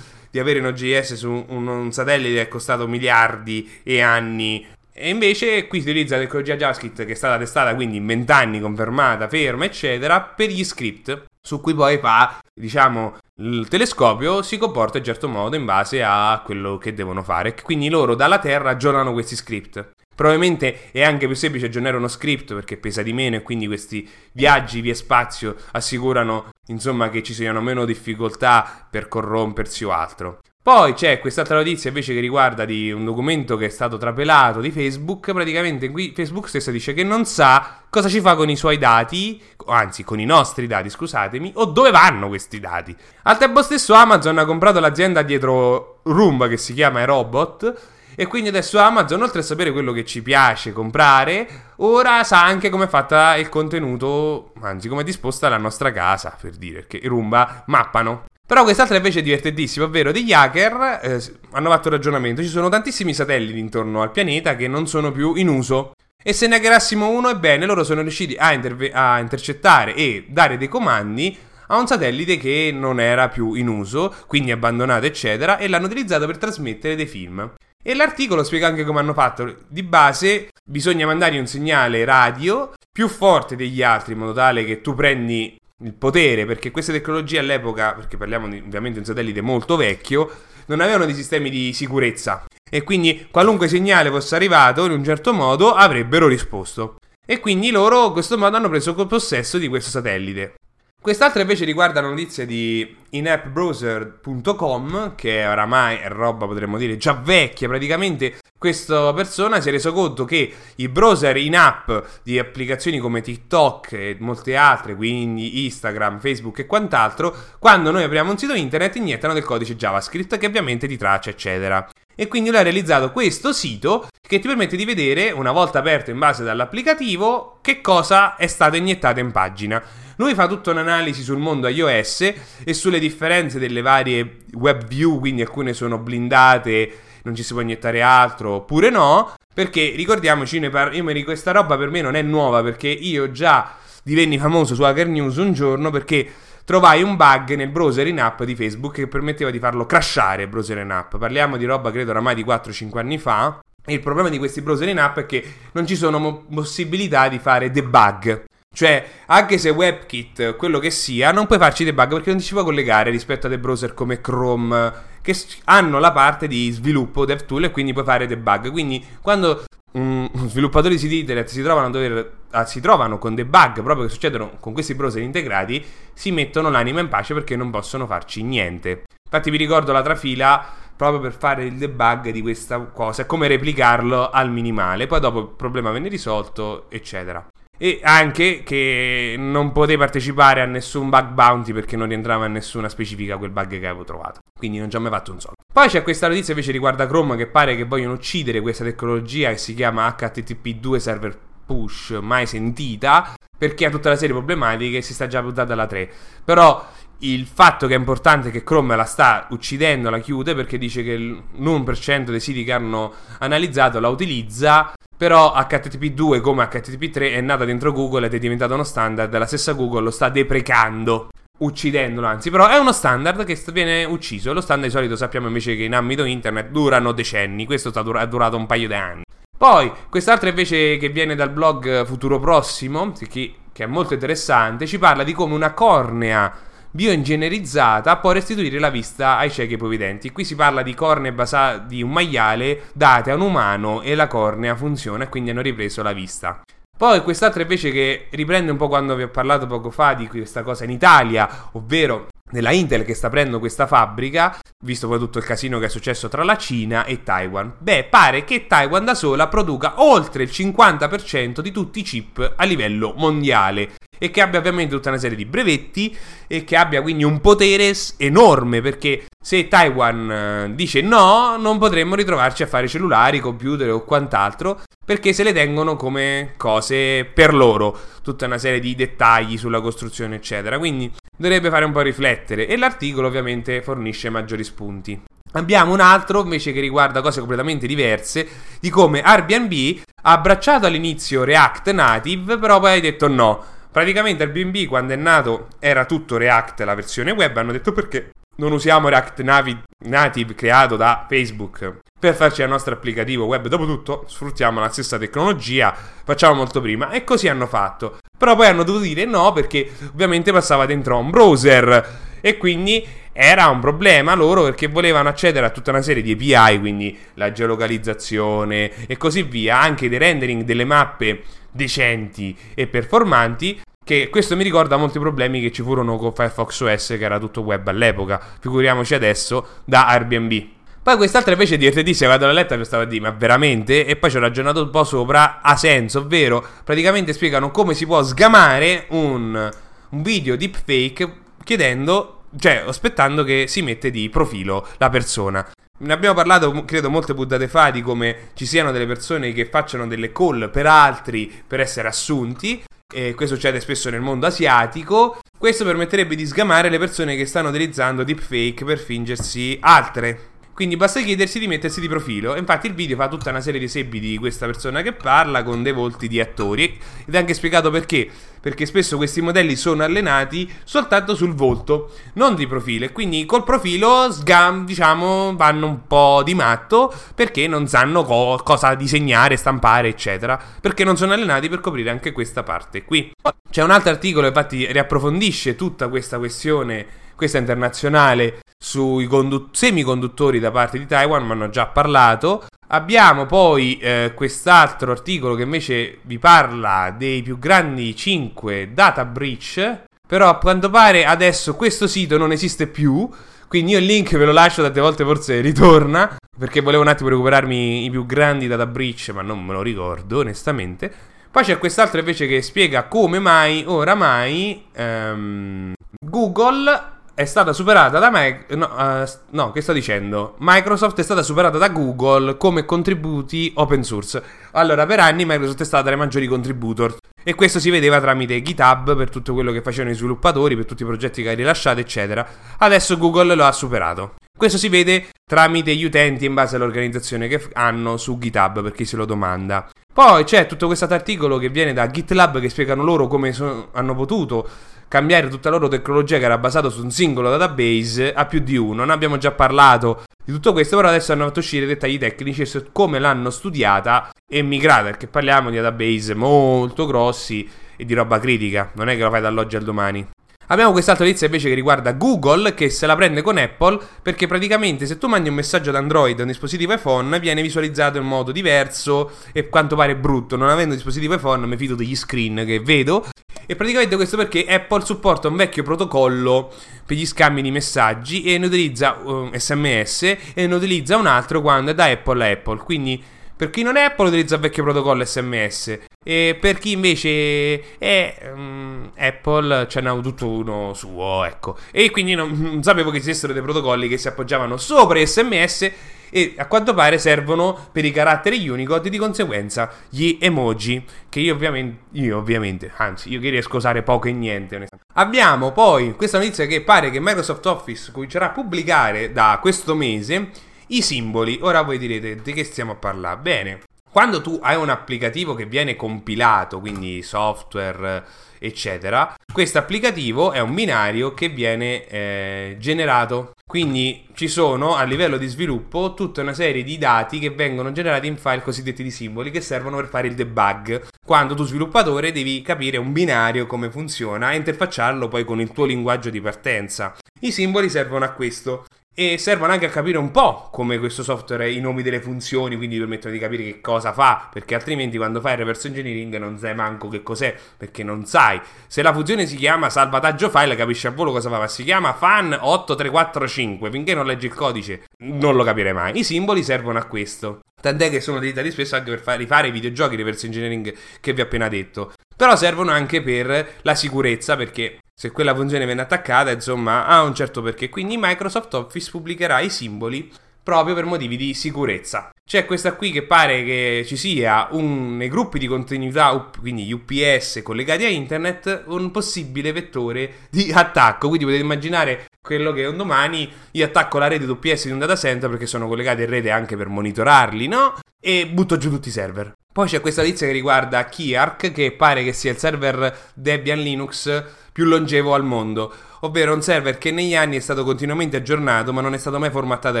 [0.30, 4.64] di avere Node.js su un, un satellite che è costato miliardi e anni.
[4.92, 8.60] E invece qui si utilizza la tecnologia JavaScript che è stata testata quindi in vent'anni,
[8.60, 14.98] confermata, ferma, eccetera, per gli script su cui poi fa, diciamo, il telescopio si comporta
[14.98, 17.54] in certo modo in base a quello che devono fare.
[17.60, 19.90] Quindi loro dalla Terra aggiornano questi script.
[20.14, 24.08] Probabilmente è anche più semplice aggiornare uno script perché pesa di meno e quindi questi
[24.32, 30.40] viaggi via spazio assicurano insomma che ci siano meno difficoltà per corrompersi o altro.
[30.64, 34.70] Poi c'è quest'altra notizia invece che riguarda di un documento che è stato trapelato di
[34.70, 35.32] Facebook.
[35.32, 39.42] Praticamente qui Facebook stesso dice che non sa cosa ci fa con i suoi dati,
[39.66, 42.96] anzi con i nostri dati, scusatemi, o dove vanno questi dati.
[43.24, 47.80] Al tempo stesso Amazon ha comprato l'azienda dietro Roomba che si chiama Robot
[48.14, 52.70] e quindi adesso Amazon, oltre a sapere quello che ci piace comprare, ora sa anche
[52.70, 56.98] come è fatta il contenuto, anzi come è disposta la nostra casa, per dire, perché
[56.98, 58.26] i Roomba mappano.
[58.52, 62.68] Però quest'altra invece è divertentissima, ovvero degli hacker eh, hanno fatto un ragionamento, ci sono
[62.68, 65.94] tantissimi satelliti intorno al pianeta che non sono più in uso.
[66.22, 70.58] E se ne hackerassimo uno, ebbene, loro sono riusciti a, interve- a intercettare e dare
[70.58, 71.34] dei comandi
[71.68, 76.26] a un satellite che non era più in uso, quindi abbandonato, eccetera, e l'hanno utilizzato
[76.26, 77.54] per trasmettere dei film.
[77.82, 79.60] E l'articolo spiega anche come hanno fatto.
[79.66, 84.82] Di base bisogna mandare un segnale radio più forte degli altri in modo tale che
[84.82, 89.40] tu prendi il potere, perché queste tecnologie all'epoca, perché parliamo di, ovviamente di un satellite
[89.40, 90.30] molto vecchio,
[90.66, 95.32] non avevano dei sistemi di sicurezza e quindi qualunque segnale fosse arrivato in un certo
[95.34, 96.96] modo avrebbero risposto.
[97.24, 100.54] E quindi loro in questo modo hanno preso possesso di questo satellite.
[101.02, 107.66] Quest'altra invece riguarda la notizia di inappbrowser.com, che oramai è roba, potremmo dire, già vecchia
[107.66, 108.36] praticamente.
[108.56, 111.90] Questa persona si è reso conto che i browser in app
[112.22, 118.30] di applicazioni come TikTok e molte altre, quindi Instagram, Facebook e quant'altro, quando noi apriamo
[118.30, 121.88] un sito internet iniettano del codice JavaScript che ovviamente ti traccia, eccetera.
[122.14, 126.10] E quindi lui ha realizzato questo sito che ti permette di vedere, una volta aperto
[126.10, 129.82] in base dall'applicativo, che cosa è stato iniettato in pagina.
[130.16, 132.32] Lui fa tutta un'analisi sul mondo iOS
[132.64, 136.92] e sulle differenze delle varie web view, quindi alcune sono blindate,
[137.24, 139.34] non ci si può iniettare altro, oppure no.
[139.52, 144.38] Perché ricordiamoci, par- io questa roba per me non è nuova perché io già divenni
[144.38, 146.30] famoso su Hacker News un giorno perché
[146.64, 150.48] trovai un bug nel browser in app di Facebook che permetteva di farlo crashare il
[150.48, 151.16] browser in app.
[151.16, 153.60] Parliamo di roba credo oramai di 4-5 anni fa.
[153.86, 157.38] Il problema di questi browser in app è che non ci sono mo- possibilità di
[157.38, 158.44] fare debug.
[158.74, 162.64] Cioè, anche se WebKit, quello che sia, non puoi farci debug perché non ci puoi
[162.64, 167.70] collegare rispetto a dei browser come Chrome che hanno la parte di sviluppo DevTool e
[167.70, 168.70] quindi puoi fare debug.
[168.70, 173.82] Quindi quando sviluppatori di siti internet si trovano, dover, ah, si trovano con dei bug
[173.82, 178.06] proprio che succedono con questi browser integrati, si mettono l'anima in pace perché non possono
[178.06, 179.04] farci niente.
[179.24, 180.64] Infatti vi ricordo la trafila
[180.96, 185.06] proprio per fare il debug di questa cosa come replicarlo al minimale.
[185.06, 187.46] Poi dopo il problema venne risolto, eccetera
[187.82, 192.88] e anche che non potevi partecipare a nessun bug bounty perché non rientrava in nessuna
[192.88, 194.38] specifica quel bug che avevo trovato.
[194.56, 195.61] Quindi non ci ho mai fatto un soldo.
[195.72, 199.56] Poi c'è questa notizia invece riguardo Chrome che pare che vogliono uccidere questa tecnologia che
[199.56, 205.14] si chiama HTTP2 server push, mai sentita, perché ha tutta la serie problematiche e si
[205.14, 206.10] sta già buttata alla 3.
[206.44, 206.86] Però
[207.20, 211.16] il fatto che è importante che Chrome la sta uccidendo la chiude perché dice che
[211.16, 217.92] l'1% dei siti che hanno analizzato la utilizza però HTTP2 come HTTP3 è nata dentro
[217.92, 219.34] Google ed è diventato uno standard.
[219.38, 221.28] La stessa Google lo sta deprecando
[221.62, 224.52] uccidendolo, anzi, però è uno standard che viene ucciso.
[224.52, 228.56] Lo standard di solito sappiamo invece che in ambito internet durano decenni, questo è durato
[228.56, 229.22] un paio di anni.
[229.56, 235.22] Poi, quest'altra invece che viene dal blog Futuro Prossimo, che, è molto interessante, ci parla
[235.22, 236.52] di come una cornea
[236.94, 240.30] bioingegnerizzata può restituire la vista ai ciechi ipovedenti.
[240.30, 244.26] Qui si parla di cornee basate di un maiale date a un umano e la
[244.26, 246.60] cornea funziona e quindi hanno ripreso la vista.
[247.02, 250.62] Poi quest'altra invece che riprende un po' quando vi ho parlato poco fa di questa
[250.62, 255.44] cosa in Italia, ovvero della Intel che sta aprendo questa fabbrica, visto poi tutto il
[255.44, 257.72] casino che è successo tra la Cina e Taiwan.
[257.78, 262.64] Beh, pare che Taiwan da sola produca oltre il 50% di tutti i chip a
[262.64, 267.24] livello mondiale e che abbia ovviamente tutta una serie di brevetti e che abbia quindi
[267.24, 273.40] un potere enorme perché se Taiwan eh, dice no non potremmo ritrovarci a fare cellulari,
[273.40, 278.94] computer o quant'altro perché se le tengono come cose per loro, tutta una serie di
[278.94, 284.64] dettagli sulla costruzione eccetera, quindi dovrebbe fare un po' riflettere e l'articolo ovviamente fornisce maggiori
[284.64, 285.20] spunti.
[285.52, 288.48] Abbiamo un altro invece che riguarda cose completamente diverse,
[288.80, 293.62] di come Airbnb ha abbracciato all'inizio React Native, però poi ha detto no.
[293.90, 298.72] Praticamente Airbnb quando è nato era tutto React, la versione web, hanno detto perché non
[298.72, 303.66] usiamo React Navi- Native creato da Facebook per farci il nostro applicativo web.
[303.66, 308.20] Dopotutto sfruttiamo la stessa tecnologia, facciamo molto prima e così hanno fatto.
[308.38, 313.04] Però poi hanno dovuto dire no perché ovviamente passava dentro a un browser e quindi
[313.32, 317.50] era un problema loro perché volevano accedere a tutta una serie di API, quindi la
[317.50, 323.80] geolocalizzazione e così via, anche dei rendering delle mappe decenti e performanti.
[324.04, 327.62] Che questo mi ricorda molti problemi che ci furono con Firefox OS, che era tutto
[327.62, 328.40] web all'epoca.
[328.60, 330.81] Figuriamoci adesso da Airbnb.
[331.02, 334.06] Poi quest'altra invece di RTD, se vado alla letta, mi stavo a dire, ma veramente?
[334.06, 338.06] E poi ci ho ragionato un po' sopra, ha senso, ovvero, praticamente spiegano come si
[338.06, 339.68] può sgamare un,
[340.10, 345.68] un video deepfake chiedendo, cioè aspettando che si mette di profilo la persona.
[345.98, 350.06] Ne abbiamo parlato, credo, molte puntate fa di come ci siano delle persone che facciano
[350.06, 352.80] delle call per altri per essere assunti.
[353.12, 355.38] E questo succede spesso nel mondo asiatico.
[355.58, 361.20] Questo permetterebbe di sgamare le persone che stanno utilizzando deepfake per fingersi altre quindi basta
[361.20, 362.56] chiedersi di mettersi di profilo.
[362.56, 365.82] Infatti il video fa tutta una serie di esempi di questa persona che parla con
[365.82, 366.98] dei volti di attori.
[367.26, 368.28] Ed è anche spiegato perché.
[368.60, 373.04] Perché spesso questi modelli sono allenati soltanto sul volto, non di profilo.
[373.04, 378.60] E quindi col profilo sgam, diciamo, vanno un po' di matto perché non sanno co-
[378.64, 380.58] cosa disegnare, stampare, eccetera.
[380.80, 383.32] Perché non sono allenati per coprire anche questa parte qui.
[383.70, 390.70] C'è un altro articolo, infatti, riapprofondisce tutta questa questione, questa internazionale sui condu- semiconduttori da
[390.70, 392.64] parte di Taiwan, ma hanno già parlato.
[392.88, 400.02] Abbiamo poi eh, quest'altro articolo che invece vi parla dei più grandi 5 data breach.
[400.26, 403.28] Però a quanto pare adesso questo sito non esiste più.
[403.68, 406.36] Quindi io il link ve lo lascio, tante volte forse ritorna.
[406.58, 410.40] Perché volevo un attimo recuperarmi i più grandi data breach, ma non me lo ricordo
[410.40, 411.10] onestamente.
[411.50, 418.30] Poi c'è quest'altro invece che spiega come mai oramai um, Google è stata superata da
[418.30, 418.64] me.
[418.70, 420.54] No, uh, no, che sto dicendo?
[420.58, 424.42] Microsoft è stata superata da Google come contributi open source.
[424.72, 427.16] Allora, per anni Microsoft è stata tra i maggiori contributor.
[427.44, 431.02] E questo si vedeva tramite GitHub per tutto quello che facevano i sviluppatori, per tutti
[431.02, 432.46] i progetti che hai rilasciato, eccetera.
[432.78, 434.34] Adesso Google lo ha superato.
[434.56, 439.04] Questo si vede tramite gli utenti in base all'organizzazione che hanno su GitHub, per chi
[439.04, 439.88] se lo domanda.
[440.12, 444.14] Poi c'è tutto questo articolo che viene da GitLab che spiegano loro come so- hanno
[444.14, 444.68] potuto
[445.12, 448.78] cambiare tutta la loro tecnologia che era basata su un singolo database a più di
[448.78, 449.04] uno.
[449.04, 452.86] Ne abbiamo già parlato di tutto questo, però adesso hanno fatto uscire dettagli tecnici su
[452.92, 458.90] come l'hanno studiata e migrata, perché parliamo di database molto grossi e di roba critica,
[458.94, 460.26] non è che lo fai dall'oggi al domani.
[460.72, 465.04] Abbiamo quest'altra notizia invece che riguarda Google che se la prende con Apple perché praticamente
[465.04, 468.52] se tu mandi un messaggio ad Android a un dispositivo iPhone viene visualizzato in modo
[468.52, 470.56] diverso e quanto pare brutto.
[470.56, 473.26] Non avendo un dispositivo iPhone mi fido degli screen che vedo
[473.66, 476.72] e praticamente questo perché Apple supporta un vecchio protocollo
[477.04, 480.22] per gli scambi di messaggi e ne utilizza uh, SMS
[480.54, 482.78] e ne utilizza un altro quando è da Apple a Apple.
[482.78, 483.22] Quindi
[483.62, 488.50] per chi non è Apple utilizza il vecchio protocollo SMS e per chi invece è
[488.52, 491.76] um, Apple ce n'ha tutto uno suo, ecco.
[491.92, 495.90] E quindi non, non sapevo che esistessero dei protocolli che si appoggiavano sopra SMS
[496.30, 501.54] e a quanto pare servono per i caratteri Unicode di conseguenza gli emoji che io
[501.54, 506.38] ovviamente, io ovviamente anzi io che riesco a usare poco e niente abbiamo poi questa
[506.38, 511.82] notizia che pare che Microsoft Office comincerà a pubblicare da questo mese i simboli ora
[511.82, 513.80] voi direte di che stiamo a parlare bene
[514.12, 518.22] quando tu hai un applicativo che viene compilato, quindi software,
[518.58, 523.52] eccetera, questo applicativo è un binario che viene eh, generato.
[523.66, 528.26] Quindi ci sono a livello di sviluppo tutta una serie di dati che vengono generati
[528.26, 531.06] in file cosiddetti di simboli che servono per fare il debug.
[531.24, 535.86] Quando tu sviluppatore devi capire un binario come funziona e interfacciarlo poi con il tuo
[535.86, 537.16] linguaggio di partenza.
[537.40, 541.70] I simboli servono a questo e servono anche a capire un po' come questo software
[541.70, 545.56] i nomi delle funzioni, quindi permettono di capire che cosa fa, perché altrimenti quando fai
[545.56, 548.60] reverse engineering non sai manco che cos'è, perché non sai.
[548.86, 552.14] Se la funzione si chiama salvataggio file, capisci a volo cosa fa, ma si chiama
[552.14, 556.18] fan 8345, finché non leggi il codice non lo capirei mai.
[556.18, 557.60] I simboli servono a questo.
[557.80, 561.44] Tant'è che sono utilizzati spesso anche per rifare i videogiochi reverse engineering che vi ho
[561.44, 562.12] appena detto.
[562.34, 567.34] Però servono anche per la sicurezza, perché se quella funzione viene attaccata, insomma, ha un
[567.34, 567.88] certo perché.
[567.88, 570.30] Quindi Microsoft Office pubblicherà i simboli
[570.62, 572.30] proprio per motivi di sicurezza.
[572.44, 577.60] C'è questa qui che pare che ci sia un, nei gruppi di continuità, quindi UPS
[577.62, 581.28] collegati a internet, un possibile vettore di attacco.
[581.28, 585.16] Quindi potete immaginare quello che un domani io attacco la rete UPS di un data
[585.16, 587.94] center perché sono collegati in rete anche per monitorarli, no?
[588.20, 589.54] E butto giù tutti i server.
[589.72, 594.44] Poi c'è questa notizia che riguarda Kiark, che pare che sia il server Debian Linux
[594.70, 599.00] più longevo al mondo, ovvero un server che negli anni è stato continuamente aggiornato ma
[599.00, 600.00] non è stato mai formattato e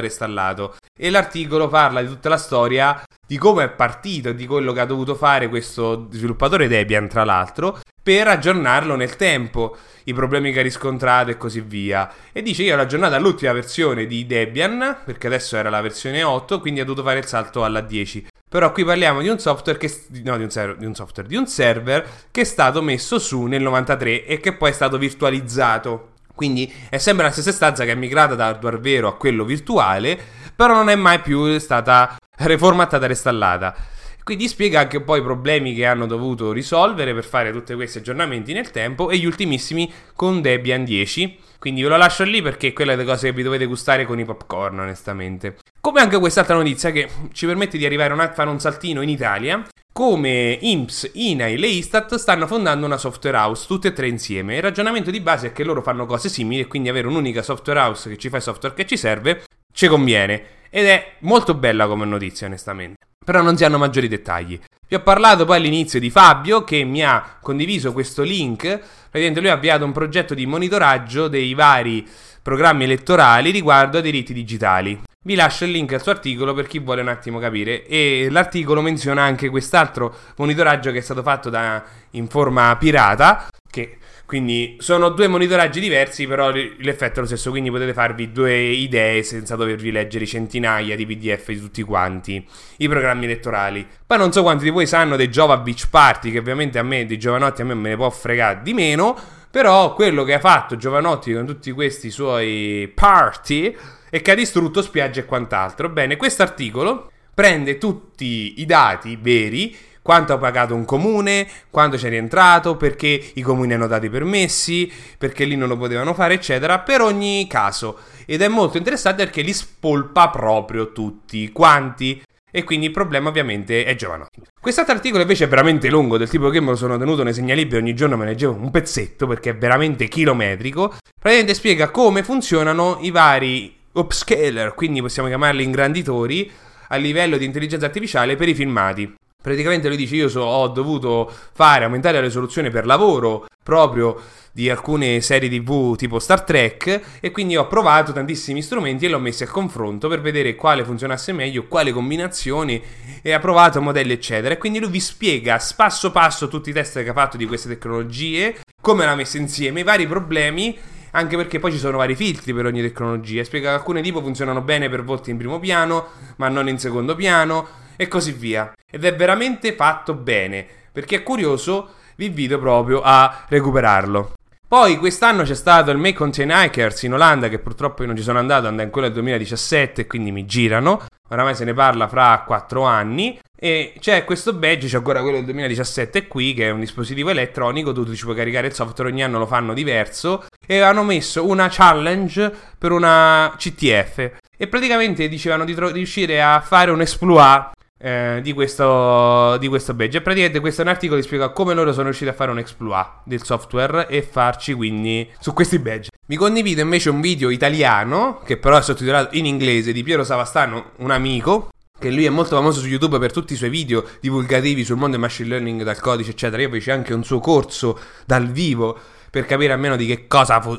[0.00, 0.76] reinstallato.
[0.94, 4.80] E l'articolo parla di tutta la storia di come è partito e di quello che
[4.80, 10.60] ha dovuto fare questo sviluppatore Debian, tra l'altro, per aggiornarlo nel tempo, i problemi che
[10.60, 12.12] ha riscontrato e così via.
[12.30, 16.60] E dice io l'ho aggiornata all'ultima versione di Debian, perché adesso era la versione 8,
[16.60, 18.26] quindi ha dovuto fare il salto alla 10.
[18.52, 19.90] Però qui parliamo di un software che
[20.24, 23.44] no, di un, server, di un software, di un server che è stato messo su
[23.44, 26.10] nel 93 e che poi è stato virtualizzato.
[26.34, 30.20] Quindi è sempre la stessa stanza che è migrata da hardware vero a quello virtuale,
[30.54, 33.74] però non è mai più stata reformattata e reinstallata.
[34.22, 38.52] Quindi spiega anche poi i problemi che hanno dovuto risolvere per fare tutti questi aggiornamenti
[38.52, 41.38] nel tempo e gli ultimissimi con Debian 10.
[41.58, 44.18] Quindi ve lo lascio lì perché è quella delle cose che vi dovete gustare con
[44.18, 45.56] i popcorn, onestamente.
[45.84, 49.66] Come anche quest'altra notizia che ci permette di arrivare a fare un saltino in Italia.
[49.92, 54.54] Come IMSS, INAI e Istat stanno fondando una software house, tutte e tre insieme.
[54.54, 57.80] Il ragionamento di base è che loro fanno cose simili e quindi avere un'unica software
[57.80, 59.42] house che ci fa il software che ci serve
[59.72, 60.44] ci conviene.
[60.70, 62.98] Ed è molto bella come notizia, onestamente.
[63.24, 64.60] Però non si hanno maggiori dettagli.
[64.86, 68.66] Vi ho parlato poi all'inizio di Fabio che mi ha condiviso questo link.
[68.68, 72.06] Praticamente lui ha avviato un progetto di monitoraggio dei vari
[72.42, 75.00] programmi elettorali riguardo ai diritti digitali.
[75.24, 77.86] Vi lascio il link al suo articolo per chi vuole un attimo capire.
[77.86, 83.46] E l'articolo menziona anche quest'altro monitoraggio che è stato fatto da, in forma pirata.
[83.70, 87.50] Che quindi sono due monitoraggi diversi, però l'effetto è lo stesso.
[87.50, 92.44] Quindi potete farvi due idee senza dovervi leggere centinaia di PDF di tutti quanti
[92.78, 93.86] i programmi elettorali.
[94.04, 97.04] Poi non so quanti di voi sanno dei Jova Beach Party, che ovviamente a me,
[97.04, 99.16] di giovanotti, a me me ne può fregare di meno.
[99.52, 103.76] Però quello che ha fatto Giovanotti con tutti questi suoi party
[104.08, 105.90] è che ha distrutto spiagge e quant'altro.
[105.90, 112.08] Bene, questo articolo prende tutti i dati veri quanto ha pagato un comune, quanto c'è
[112.08, 116.78] rientrato, perché i comuni hanno dato i permessi, perché lì non lo potevano fare, eccetera,
[116.78, 117.98] per ogni caso.
[118.24, 122.22] Ed è molto interessante perché li spolpa proprio tutti quanti.
[122.54, 124.42] E quindi il problema ovviamente è Giovanotti.
[124.60, 127.78] Quest'altro articolo invece è veramente lungo, del tipo che me lo sono tenuto nei segnalibri
[127.78, 130.96] ogni giorno me ne leggevo un pezzetto perché è veramente chilometrico.
[131.18, 136.50] Praticamente spiega come funzionano i vari upscaler, quindi possiamo chiamarli ingranditori,
[136.88, 139.14] a livello di intelligenza artificiale per i filmati.
[139.42, 144.20] Praticamente lui dice io so, ho dovuto fare aumentare la risoluzione per lavoro proprio
[144.52, 149.18] di alcune serie tv tipo Star Trek e quindi ho provato tantissimi strumenti e l'ho
[149.18, 152.82] messi a confronto per vedere quale funzionasse meglio, quale combinazioni
[153.22, 157.02] e ha provato modelli eccetera e quindi lui vi spiega passo passo tutti i test
[157.02, 160.78] che ha fatto di queste tecnologie, come l'ha messa insieme, i vari problemi
[161.12, 163.44] anche perché poi ci sono vari filtri per ogni tecnologia.
[163.44, 167.14] Spiega che alcune tipo funzionano bene per volti in primo piano, ma non in secondo
[167.14, 167.66] piano,
[168.02, 168.72] e così via.
[168.90, 170.66] Ed è veramente fatto bene.
[170.92, 174.34] Perché è curioso, vi invito proprio a recuperarlo.
[174.68, 178.22] Poi quest'anno c'è stato il Make Contain Hikers in Olanda, che purtroppo io non ci
[178.22, 181.04] sono andato, andai in quello del 2017, quindi mi girano.
[181.28, 183.38] Oramai se ne parla fra 4 anni.
[183.54, 187.92] E c'è questo badge, c'è ancora quello del 2017 qui, che è un dispositivo elettronico,
[187.92, 190.46] tu ci puoi caricare il software, ogni anno lo fanno diverso.
[190.66, 194.30] E hanno messo una challenge per una CTF.
[194.56, 197.72] E praticamente dicevano di, tro- riuscire a fare un exploit
[198.02, 200.18] eh, di, questo, di questo badge.
[200.18, 202.58] E praticamente questo è un articolo che spiega come loro sono riusciti a fare un
[202.58, 206.10] exploit del software e farci quindi su questi badge.
[206.26, 210.90] Vi condivido invece un video italiano, che però è sottotitolato in inglese, di Piero Savastano,
[210.96, 214.84] un amico, che lui è molto famoso su YouTube per tutti i suoi video divulgativi
[214.84, 216.60] sul mondo del machine learning, dal codice, eccetera.
[216.62, 218.98] Io feci anche un suo corso dal vivo
[219.30, 220.76] per capire almeno di che cosa fu-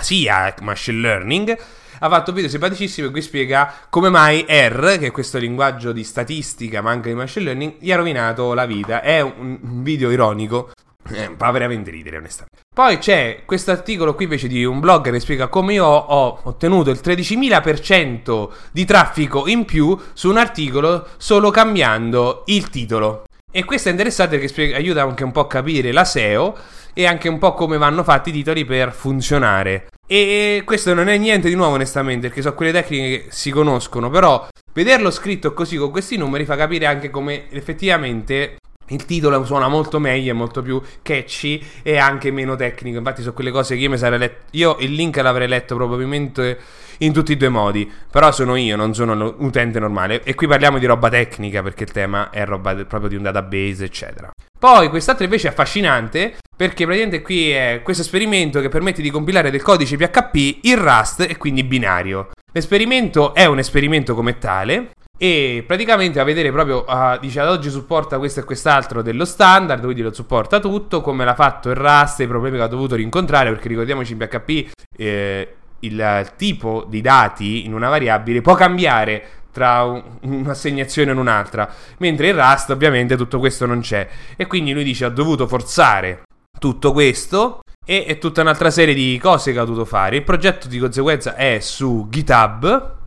[0.00, 1.58] sia machine learning
[2.00, 5.92] ha fatto un video simpaticissimo in cui spiega come mai R, che è questo linguaggio
[5.92, 9.02] di statistica ma anche di machine learning, gli ha rovinato la vita.
[9.02, 10.70] È un, video ironico.
[11.12, 12.58] Eh, fa veramente ridere, onestamente.
[12.72, 16.90] Poi c'è questo articolo qui invece di un blogger che spiega come io ho ottenuto
[16.90, 23.24] il 13.000% di traffico in più su un articolo solo cambiando il titolo.
[23.50, 26.56] E questo è interessante perché spiega, aiuta anche un po' a capire la SEO
[26.94, 29.88] e anche un po' come vanno fatti i titoli per funzionare.
[30.12, 34.10] E questo non è niente di nuovo onestamente, perché sono quelle tecniche che si conoscono,
[34.10, 38.56] però vederlo scritto così con questi numeri fa capire anche come effettivamente
[38.90, 42.98] il titolo suona molto meglio, è molto più catchy e anche meno tecnico.
[42.98, 44.42] Infatti, sono quelle cose che io mi sarei letto.
[44.52, 46.58] Io il link l'avrei letto probabilmente
[46.98, 47.90] in tutti e due modi.
[48.10, 50.22] Però sono io, non sono l'utente normale.
[50.22, 53.84] E qui parliamo di roba tecnica perché il tema è roba proprio di un database,
[53.84, 54.30] eccetera.
[54.58, 59.50] Poi quest'altro invece è affascinante perché praticamente qui è questo esperimento che permette di compilare
[59.50, 62.28] del codice PHP in Rust e quindi binario.
[62.52, 64.90] L'esperimento è un esperimento come tale
[65.22, 69.82] e praticamente a vedere proprio, uh, dice ad oggi supporta questo e quest'altro dello standard,
[69.82, 73.50] quindi lo supporta tutto, come l'ha fatto il Rust, i problemi che ha dovuto rincontrare,
[73.50, 79.82] perché ricordiamoci in PHP eh, il tipo di dati in una variabile può cambiare tra
[80.22, 85.04] un'assegnazione e un'altra, mentre in Rust ovviamente tutto questo non c'è e quindi lui dice
[85.04, 86.22] ha dovuto forzare
[86.58, 90.16] tutto questo e è tutta un'altra serie di cose che ha dovuto fare.
[90.16, 92.99] Il progetto di conseguenza è su GitHub,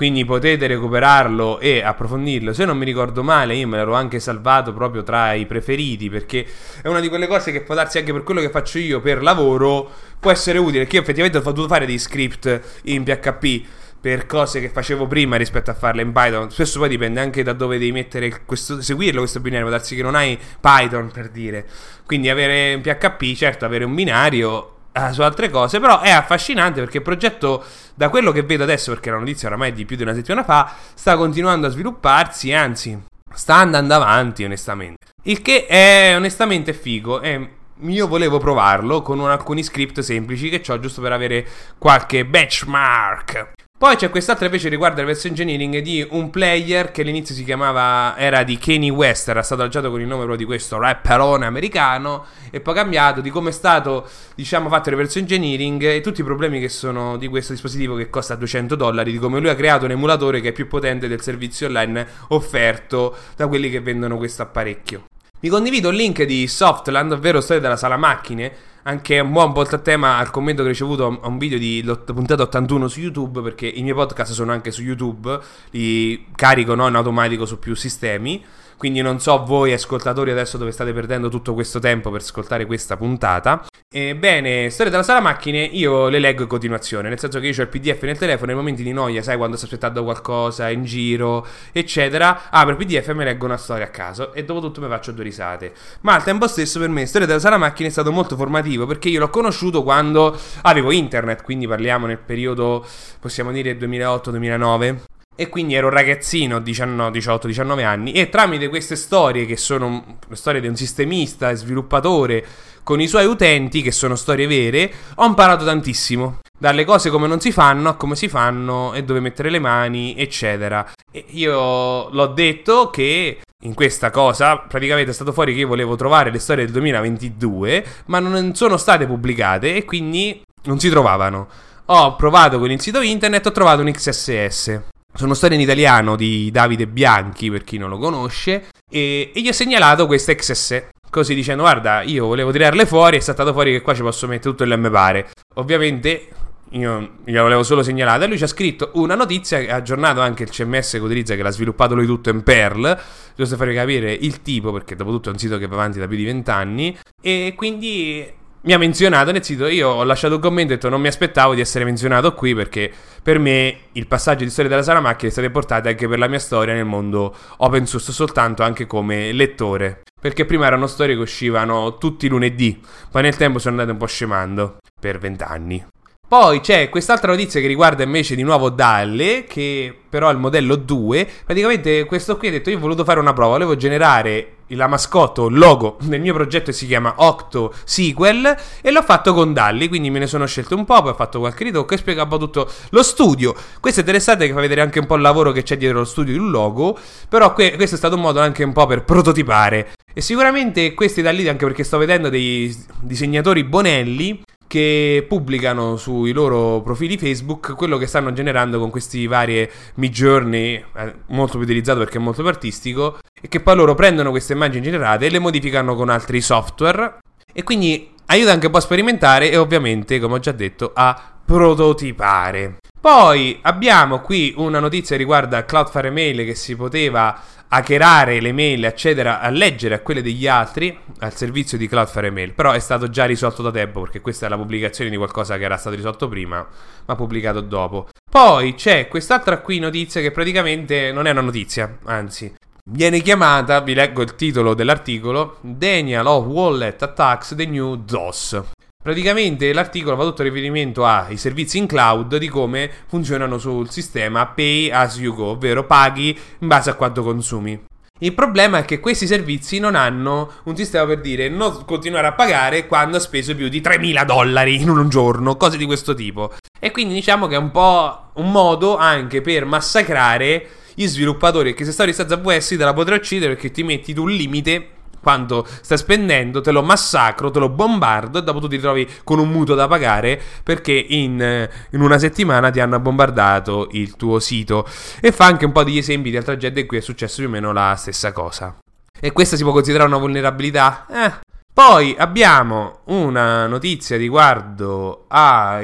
[0.00, 2.54] quindi potete recuperarlo e approfondirlo.
[2.54, 6.46] Se non mi ricordo male, io me l'ero anche salvato proprio tra i preferiti perché
[6.80, 9.22] è una di quelle cose che può darsi anche per quello che faccio io per
[9.22, 13.66] lavoro, può essere utile perché io effettivamente ho dovuto fare dei script in PHP
[14.00, 16.50] per cose che facevo prima rispetto a farle in Python.
[16.50, 20.02] Spesso poi dipende anche da dove devi mettere questo, seguirlo questo binario, può darsi che
[20.02, 21.66] non hai Python per dire.
[22.06, 26.80] Quindi avere un PHP, certo, avere un binario eh, su altre cose, però è affascinante
[26.80, 27.64] perché il progetto,
[27.94, 30.44] da quello che vedo adesso, perché la notizia oramai è di più di una settimana
[30.44, 32.98] fa, sta continuando a svilupparsi, anzi,
[33.32, 35.06] sta andando avanti, onestamente.
[35.24, 37.20] Il che è onestamente figo.
[37.20, 37.50] E
[37.82, 41.46] io volevo provarlo con un, alcuni script semplici che ho giusto per avere
[41.78, 43.52] qualche benchmark.
[43.80, 48.14] Poi c'è quest'altra invece riguarda il verso engineering di un player che all'inizio si chiamava,
[48.18, 52.26] era di Kanye West, era stato lanciato con il nome proprio di questo rapperone americano
[52.50, 56.24] e poi cambiato di come è stato, diciamo, fatto il reverse engineering e tutti i
[56.24, 59.86] problemi che sono di questo dispositivo che costa 200 dollari, di come lui ha creato
[59.86, 64.42] un emulatore che è più potente del servizio online offerto da quelli che vendono questo
[64.42, 65.04] apparecchio.
[65.40, 68.52] Vi condivido il link di Softland, ovvero storia della sala macchine,
[68.82, 71.84] anche un buon volta a tema al commento che ho ricevuto a un video di
[72.04, 75.38] puntata 81 su YouTube, perché i miei podcast sono anche su YouTube,
[75.70, 78.42] li carico no, in automatico su più sistemi.
[78.80, 82.96] Quindi non so voi ascoltatori adesso dove state perdendo tutto questo tempo per ascoltare questa
[82.96, 83.66] puntata.
[83.92, 87.60] Ebbene, storia della sala macchine io le leggo in continuazione, nel senso che io ho
[87.60, 91.46] il PDF nel telefono, nei momenti di noia, sai quando sto aspettando qualcosa in giro,
[91.72, 94.88] eccetera, apro il PDF e mi leggo una storia a caso e dopo tutto mi
[94.88, 95.74] faccio due risate.
[96.00, 99.10] Ma al tempo stesso per me storia della sala macchine è stato molto formativo perché
[99.10, 102.82] io l'ho conosciuto quando avevo internet, quindi parliamo nel periodo,
[103.20, 109.56] possiamo dire 2008-2009 e quindi ero un ragazzino, 18-19 anni, e tramite queste storie, che
[109.56, 112.44] sono storie di un sistemista e sviluppatore
[112.82, 116.40] con i suoi utenti, che sono storie vere, ho imparato tantissimo.
[116.58, 120.14] Dalle cose come non si fanno a come si fanno e dove mettere le mani,
[120.14, 120.86] eccetera.
[121.10, 125.96] E io l'ho detto che in questa cosa praticamente è stato fuori che io volevo
[125.96, 131.48] trovare le storie del 2022, ma non sono state pubblicate e quindi non si trovavano.
[131.86, 134.89] Ho provato con il sito internet, ho trovato un XSS.
[135.12, 139.48] Sono storie in italiano di Davide Bianchi, per chi non lo conosce, e, e gli
[139.48, 140.88] ho segnalato questa XS.
[141.10, 144.50] Così dicendo, guarda, io volevo tirarle fuori, è stato fuori che qua ci posso mettere
[144.50, 145.30] tutto il M pare.
[145.56, 146.28] Ovviamente
[146.70, 148.26] io glielo volevo solo segnalare.
[148.26, 151.42] Lui ci ha scritto una notizia che ha aggiornato anche il CMS che utilizza, che
[151.42, 152.98] l'ha sviluppato lui tutto in Perl.
[153.34, 155.98] Giusto per farvi capire il tipo, perché dopo tutto è un sito che va avanti
[155.98, 156.96] da più di vent'anni.
[157.20, 159.66] E quindi mi ha menzionato nel sito.
[159.66, 162.54] Io ho lasciato un commento e ho detto non mi aspettavo di essere menzionato qui
[162.54, 162.92] perché
[163.22, 166.28] per me il passaggio di storia della sala macchina è stato importante anche per la
[166.28, 170.02] mia storia nel mondo open source, soltanto anche come lettore.
[170.20, 172.78] Perché prima erano storie che uscivano tutti i lunedì,
[173.10, 175.89] poi nel tempo sono andate un po' scemando per vent'anni.
[176.30, 180.76] Poi c'è quest'altra notizia che riguarda invece di nuovo Dalle, che però è il modello
[180.76, 181.28] 2.
[181.44, 185.40] Praticamente questo qui ha detto io ho voluto fare una prova, volevo generare la mascotte,
[185.40, 190.08] il logo del mio progetto si chiama Octo Sequel e l'ho fatto con Dalli, quindi
[190.08, 192.38] me ne sono scelto un po', poi ho fatto qualche ritocco e spiego un po'
[192.38, 193.52] tutto lo studio.
[193.80, 196.04] Questo è interessante che fa vedere anche un po' il lavoro che c'è dietro lo
[196.04, 196.96] studio di un logo,
[197.28, 199.94] però que- questo è stato un modo anche un po' per prototipare.
[200.14, 206.30] E sicuramente questi da lì, anche perché sto vedendo dei disegnatori bonelli, che pubblicano sui
[206.30, 211.98] loro profili Facebook quello che stanno generando con questi vari Midjourney, eh, molto più utilizzato
[211.98, 215.40] perché è molto più artistico, e che poi loro prendono queste immagini generate e le
[215.40, 217.18] modificano con altri software
[217.52, 221.34] e quindi aiuta anche un po' a sperimentare e ovviamente, come ho già detto, a
[221.44, 222.76] prototipare.
[223.00, 227.40] Poi abbiamo qui una notizia riguardo Cloudflare Mail che si poteva
[227.72, 232.52] hackerare le mail, accedere a leggere a quelle degli altri al servizio di Cloudflare Mail,
[232.52, 235.64] però è stato già risolto da tempo perché questa è la pubblicazione di qualcosa che
[235.64, 236.66] era stato risolto prima,
[237.06, 238.08] ma pubblicato dopo.
[238.28, 242.52] Poi c'è quest'altra qui notizia che praticamente non è una notizia, anzi,
[242.92, 248.62] viene chiamata, vi leggo il titolo dell'articolo, Daniel of Wallet Attacks the New DOS.
[249.02, 254.90] Praticamente l'articolo fa tutto riferimento ai servizi in cloud di come funzionano sul sistema pay
[254.90, 257.80] as you go, ovvero paghi in base a quanto consumi.
[258.22, 262.32] Il problema è che questi servizi non hanno un sistema per dire non continuare a
[262.32, 266.52] pagare quando ha speso più di 3.000 dollari in un giorno, cose di questo tipo.
[266.78, 271.84] E quindi diciamo che è un po' un modo anche per massacrare gli sviluppatori che
[271.84, 275.66] se stai senza VS te la potrai uccidere perché ti metti tu un limite quanto
[275.82, 279.50] stai spendendo, te lo massacro, te lo bombardo e dopo tu ti trovi con un
[279.50, 284.86] mutuo da pagare perché in, eh, in, una settimana ti hanno bombardato il tuo sito.
[285.20, 287.46] E fa anche un po' di esempi di altra gente in cui è successo più
[287.46, 288.76] o meno la stessa cosa.
[289.20, 291.06] E questa si può considerare una vulnerabilità?
[291.10, 291.49] Eh.
[291.82, 295.80] Poi abbiamo una notizia riguardo a...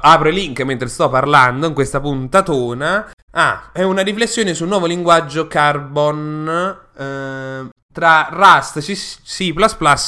[0.00, 3.10] Apro il link mentre sto parlando in questa puntatona.
[3.32, 6.78] Ah, è una riflessione sul nuovo linguaggio Carbon.
[6.96, 9.54] Eh, tra Rust, C++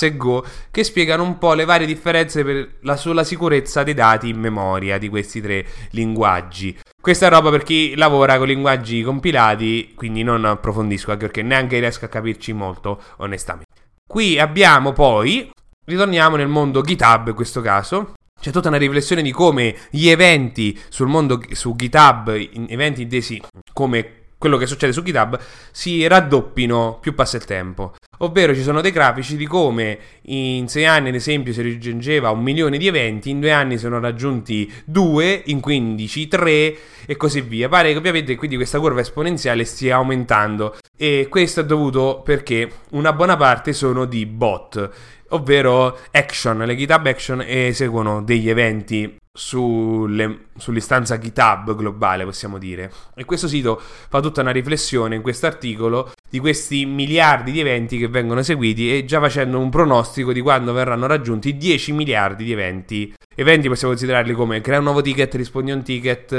[0.00, 4.40] e Go che spiegano un po' le varie differenze la, sulla sicurezza dei dati in
[4.40, 6.78] memoria di questi tre linguaggi.
[6.98, 12.06] Questa roba per chi lavora con linguaggi compilati, quindi non approfondisco anche perché neanche riesco
[12.06, 13.75] a capirci molto onestamente.
[14.08, 15.50] Qui abbiamo poi,
[15.84, 20.78] ritorniamo nel mondo GitHub in questo caso, c'è tutta una riflessione di come gli eventi
[20.88, 22.28] sul mondo su GitHub,
[22.68, 23.42] eventi intesi
[23.72, 25.38] come quello che succede su GitHub
[25.72, 27.94] si raddoppino più passa il tempo.
[28.18, 32.42] Ovvero ci sono dei grafici di come in sei anni, ad esempio, si raggiungeva un
[32.42, 37.68] milione di eventi, in due anni sono raggiunti due, in 15 tre e così via.
[37.68, 43.12] Pare che ovviamente quindi questa curva esponenziale stia aumentando e questo è dovuto perché una
[43.12, 44.90] buona parte sono di bot,
[45.30, 52.90] ovvero action, le GitHub action eseguono degli eventi sulle, sull'istanza GitHub globale, possiamo dire.
[53.14, 57.98] E questo sito fa tutta una riflessione in questo articolo di questi miliardi di eventi
[57.98, 62.44] che che vengono eseguiti e già facendo un pronostico di quando verranno raggiunti 10 miliardi
[62.44, 63.14] di eventi.
[63.34, 66.32] Eventi possiamo considerarli come crea un nuovo ticket, rispondi a un ticket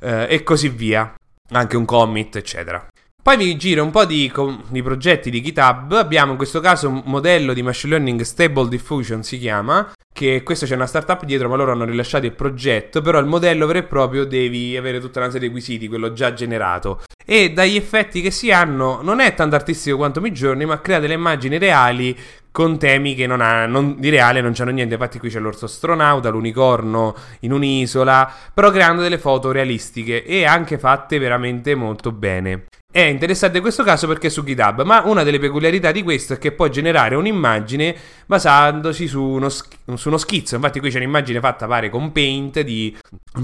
[0.00, 1.14] eh, e così via.
[1.50, 2.91] Anche un commit, eccetera.
[3.24, 4.32] Poi vi giro un po' di,
[4.66, 5.92] di, progetti di GitHub.
[5.92, 9.92] Abbiamo in questo caso un modello di machine learning Stable Diffusion si chiama.
[10.12, 13.00] Che questo c'è una startup dietro, ma loro hanno rilasciato il progetto.
[13.00, 16.32] Però il modello vero e proprio devi avere tutta una serie di requisiti, quello già
[16.32, 17.00] generato.
[17.24, 20.98] E dagli effetti che si hanno, non è tanto artistico quanto mi giorni, ma crea
[20.98, 22.18] delle immagini reali
[22.50, 24.94] con temi che non ha, non, di reale non c'hanno niente.
[24.94, 30.76] Infatti, qui c'è l'orso astronauta, l'unicorno in un'isola, però creando delle foto realistiche e anche
[30.76, 32.64] fatte veramente molto bene.
[32.94, 36.38] È interessante questo caso perché è su GitHub, ma una delle peculiarità di questo è
[36.38, 40.56] che può generare un'immagine basandosi su uno, su uno schizzo.
[40.56, 42.94] Infatti qui c'è un'immagine fatta pare con Paint di,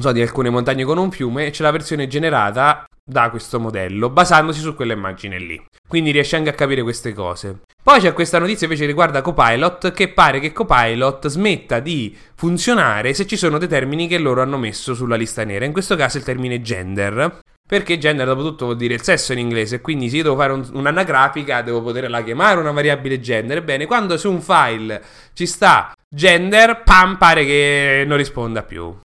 [0.01, 4.11] so, di alcune montagne con un fiume e c'è la versione generata da questo modello
[4.11, 5.59] basandosi su quella immagine lì.
[5.89, 7.61] Quindi riesce anche a capire queste cose.
[7.83, 13.15] Poi c'è questa notizia invece che riguarda Copilot che pare che Copilot smetta di funzionare
[13.15, 15.65] se ci sono dei termini che loro hanno messo sulla lista nera.
[15.65, 17.41] In questo caso il termine gender.
[17.69, 19.83] Perché gender, dopo tutto, vuol dire il sesso in inglese.
[19.83, 23.59] Quindi se io devo fare un, un'anagrafica, devo poterla chiamare una variabile gender.
[23.59, 25.03] Ebbene, quando su un file
[25.35, 28.97] ci sta gender, pam, pare che non risponda più.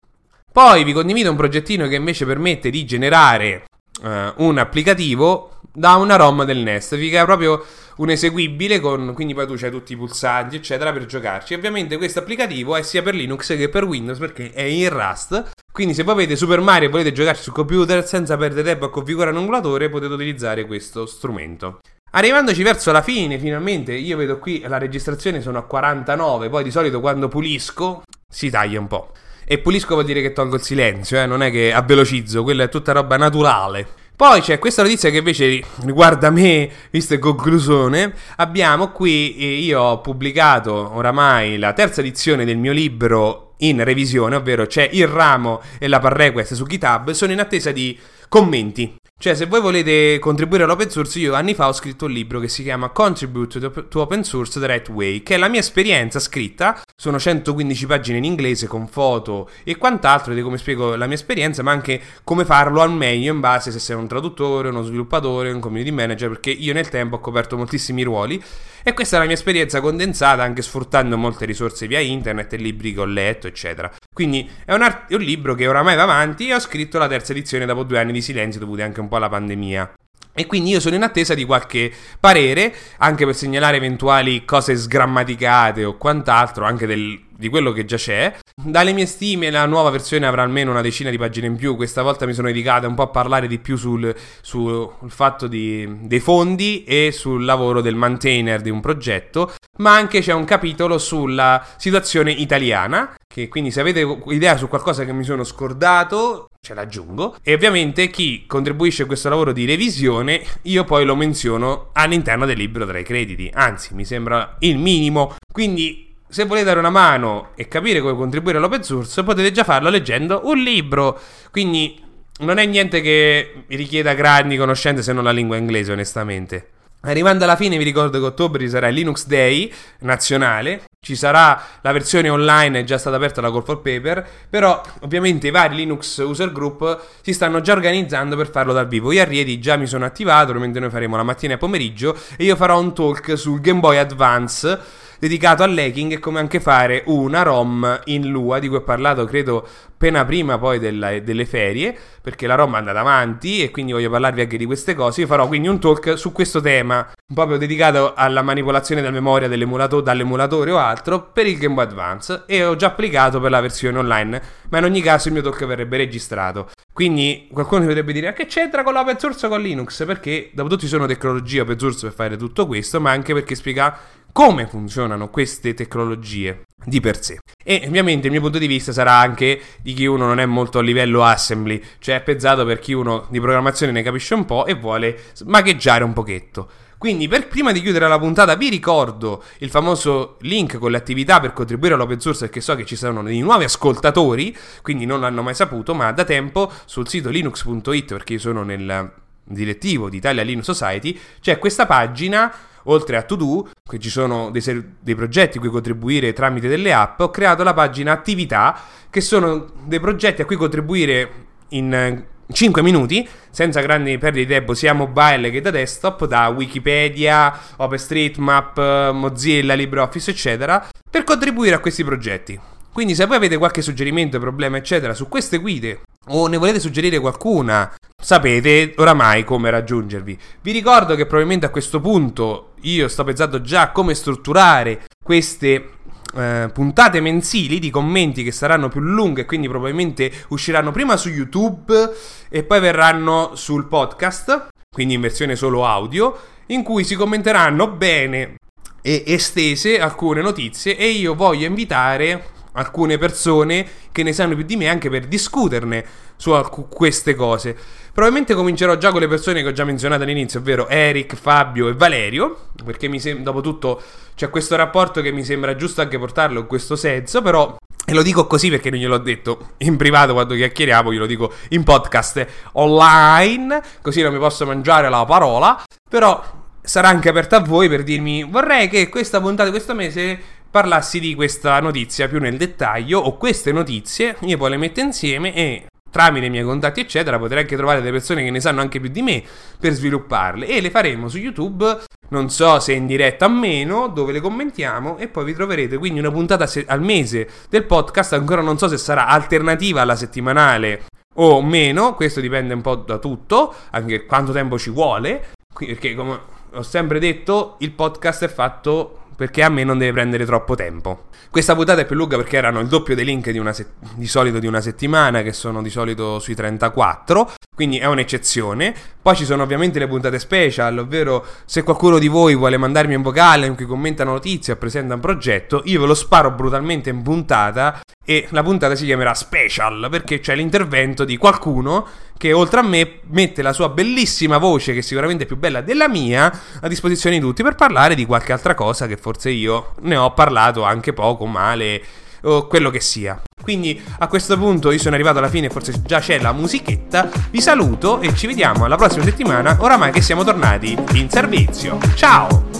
[0.49, 3.65] Poi vi condivido un progettino che invece permette di generare
[4.03, 6.95] uh, un applicativo da una ROM del Nest.
[6.95, 7.65] Fica proprio
[7.97, 11.55] un eseguibile con, quindi poi tu c'hai tutti i pulsanti eccetera per giocarci.
[11.55, 15.95] Ovviamente questo applicativo è sia per Linux che per Windows perché è in Rust quindi
[15.95, 19.31] se voi avete Super Mario e volete giocarci sul computer senza perdere tempo a configurare
[19.31, 21.79] un emulatore, potete utilizzare questo strumento.
[22.11, 26.69] Arrivandoci verso la fine, finalmente, io vedo qui la registrazione sono a 49, poi di
[26.69, 29.13] solito quando pulisco si taglia un po'.
[29.45, 31.25] E pulisco vuol dire che tolgo il silenzio, eh?
[31.25, 34.01] non è che avvelocizzo, quella è tutta roba naturale.
[34.15, 38.13] Poi c'è questa notizia che invece riguarda me, visto in conclusione.
[38.37, 44.35] Abbiamo qui, eh, io ho pubblicato oramai la terza edizione del mio libro in revisione,
[44.35, 47.97] ovvero c'è il ramo e la pull request su GitHub, sono in attesa di
[48.29, 48.95] commenti.
[49.19, 52.49] Cioè, se voi volete contribuire all'open source, io anni fa ho scritto un libro che
[52.49, 56.81] si chiama Contribute to Open Source the Right Way, che è la mia esperienza scritta.
[56.93, 61.63] Sono 115 pagine in inglese con foto e quant'altro di come spiego la mia esperienza,
[61.63, 65.61] ma anche come farlo al meglio in base se sei un traduttore, uno sviluppatore, un
[65.61, 68.43] community manager, perché io nel tempo ho coperto moltissimi ruoli
[68.83, 72.93] e questa è la mia esperienza condensata anche sfruttando molte risorse via internet e libri
[72.93, 73.91] che ho letto, eccetera.
[74.13, 77.31] Quindi è un, art- un libro che oramai va avanti e ho scritto la terza
[77.31, 79.93] edizione dopo due anni di silenzio dovuti anche un po' alla pandemia.
[80.35, 85.85] E quindi io sono in attesa di qualche parere, anche per segnalare eventuali cose sgrammaticate
[85.85, 88.33] o quant'altro, anche del, di quello che già c'è.
[88.55, 92.01] Dalle mie stime la nuova versione avrà almeno una decina di pagine in più, questa
[92.01, 96.21] volta mi sono dedicato un po' a parlare di più sul, sul fatto di, dei
[96.21, 101.65] fondi e sul lavoro del maintainer di un progetto, ma anche c'è un capitolo sulla
[101.75, 107.35] situazione italiana, che quindi se avete idea su qualcosa che mi sono scordato, ce l'aggiungo.
[107.41, 112.57] E ovviamente chi contribuisce a questo lavoro di revisione, io poi lo menziono all'interno del
[112.57, 113.51] libro tra i crediti.
[113.53, 115.35] Anzi, mi sembra il minimo.
[115.51, 119.89] Quindi, se volete dare una mano e capire come contribuire all'open source, potete già farlo
[119.89, 121.19] leggendo un libro.
[121.51, 122.01] Quindi,
[122.39, 126.69] non è niente che richieda grandi conoscenze se non la lingua inglese, onestamente.
[127.01, 131.91] Arrivando alla fine vi ricordo che ottobre sarà il Linux Day nazionale, ci sarà la
[131.91, 136.17] versione online, è già stata aperta la call for paper, però ovviamente i vari Linux
[136.17, 139.11] user group si stanno già organizzando per farlo dal vivo.
[139.11, 142.45] Io a Rieti già mi sono attivato, ovviamente noi faremo la mattina e pomeriggio e
[142.45, 147.43] io farò un talk sul Game Boy Advance dedicato all'hacking e come anche fare una
[147.43, 152.45] ROM in Lua, di cui ho parlato credo appena prima poi della, delle ferie, perché
[152.45, 155.21] la ROM è andata avanti e quindi voglio parlarvi anche di queste cose.
[155.21, 160.71] Io farò quindi un talk su questo tema, proprio dedicato alla manipolazione della memoria dall'emulatore
[160.71, 164.41] o altro per il Game Boy Advance e ho già applicato per la versione online,
[164.71, 166.69] ma in ogni caso il mio talk verrebbe registrato.
[166.91, 170.05] Quindi qualcuno potrebbe dire: che c'entra con l'open source o con Linux?
[170.05, 173.55] Perché dopo tutto ci sono tecnologie open source per fare tutto questo, ma anche perché
[173.55, 173.97] spiega
[174.33, 177.37] come funzionano queste tecnologie di per sé.
[177.63, 180.79] E ovviamente il mio punto di vista sarà anche di chi uno non è molto
[180.79, 184.65] a livello assembly, cioè è pezzato per chi uno di programmazione ne capisce un po'
[184.65, 186.69] e vuole magheggiare un pochetto.
[186.97, 191.41] Quindi, per, prima di chiudere la puntata, vi ricordo il famoso link con le attività
[191.41, 195.41] per contribuire all'open source, perché so che ci saranno dei nuovi ascoltatori, quindi non l'hanno
[195.41, 199.11] mai saputo, ma da tempo sul sito linux.it, perché io sono nel
[199.43, 202.53] direttivo di Italia Linux Society, c'è questa pagina
[202.85, 206.67] oltre a To Do, che ci sono dei, ser- dei progetti a cui contribuire tramite
[206.67, 208.79] delle app, ho creato la pagina attività,
[209.09, 211.31] che sono dei progetti a cui contribuire
[211.69, 217.57] in 5 minuti, senza grandi perdite di tempo, sia mobile che da desktop, da Wikipedia,
[217.77, 222.59] OpenStreetMap, Mozilla, LibreOffice, eccetera, per contribuire a questi progetti.
[222.93, 227.19] Quindi se voi avete qualche suggerimento, problema, eccetera, su queste guide o ne volete suggerire
[227.19, 227.91] qualcuna,
[228.21, 230.37] sapete oramai come raggiungervi.
[230.61, 235.89] Vi ricordo che probabilmente a questo punto io sto pensando già come strutturare queste
[236.35, 242.11] eh, puntate mensili di commenti che saranno più lunghe quindi probabilmente usciranno prima su YouTube
[242.49, 246.37] e poi verranno sul podcast, quindi in versione solo audio,
[246.67, 248.55] in cui si commenteranno bene
[249.01, 254.75] e estese alcune notizie e io voglio invitare alcune persone che ne sanno più di
[254.75, 256.05] me anche per discuterne
[256.35, 257.75] su alc- queste cose.
[258.13, 261.93] Probabilmente comincerò già con le persone che ho già menzionato all'inizio, ovvero Eric, Fabio e
[261.93, 264.01] Valerio, perché mi sembra, dopo tutto
[264.35, 268.21] c'è questo rapporto che mi sembra giusto anche portarlo in questo senso, però e lo
[268.21, 273.81] dico così perché non gliel'ho detto in privato quando chiacchieriamo, glielo dico in podcast online,
[274.01, 276.43] così non mi posso mangiare la parola, però
[276.81, 280.37] sarà anche aperta a voi per dirmi vorrei che questa puntata di questo mese
[280.73, 285.53] parlassi di questa notizia più nel dettaglio o queste notizie io poi le metto insieme
[285.53, 288.99] e tramite i miei contatti eccetera potrei anche trovare delle persone che ne sanno anche
[288.99, 289.43] più di me
[289.79, 290.65] per svilupparle.
[290.65, 291.99] E le faremo su YouTube
[292.29, 296.17] non so se in diretta o meno dove le commentiamo e poi vi troverete quindi
[296.17, 298.33] una puntata al mese del podcast.
[298.33, 301.03] Ancora non so se sarà alternativa alla settimanale
[301.35, 306.39] o meno questo dipende un po' da tutto anche quanto tempo ci vuole perché come
[306.73, 311.25] ho sempre detto il podcast è fatto perché a me non deve prendere troppo tempo.
[311.49, 314.59] Questa puntata è più lunga perché erano il doppio dei link di, se- di solito
[314.59, 318.93] di una settimana, che sono di solito sui 34, quindi è un'eccezione.
[319.21, 323.21] Poi ci sono ovviamente le puntate special, ovvero se qualcuno di voi vuole mandarmi un
[323.21, 327.21] vocale in cui commenta notizie o presenta un progetto, io ve lo sparo brutalmente in
[327.21, 332.05] puntata e la puntata si chiamerà special perché c'è l'intervento di qualcuno
[332.37, 336.09] che oltre a me mette la sua bellissima voce, che sicuramente è più bella della
[336.09, 336.51] mia,
[336.81, 340.33] a disposizione di tutti per parlare di qualche altra cosa che forse io ne ho
[340.33, 342.03] parlato anche poco, male
[342.41, 343.41] o quello che sia.
[343.63, 347.29] Quindi a questo punto io sono arrivato alla fine, forse già c'è la musichetta.
[347.49, 351.97] Vi saluto e ci vediamo alla prossima settimana, oramai che siamo tornati in servizio.
[352.15, 352.72] Ciao!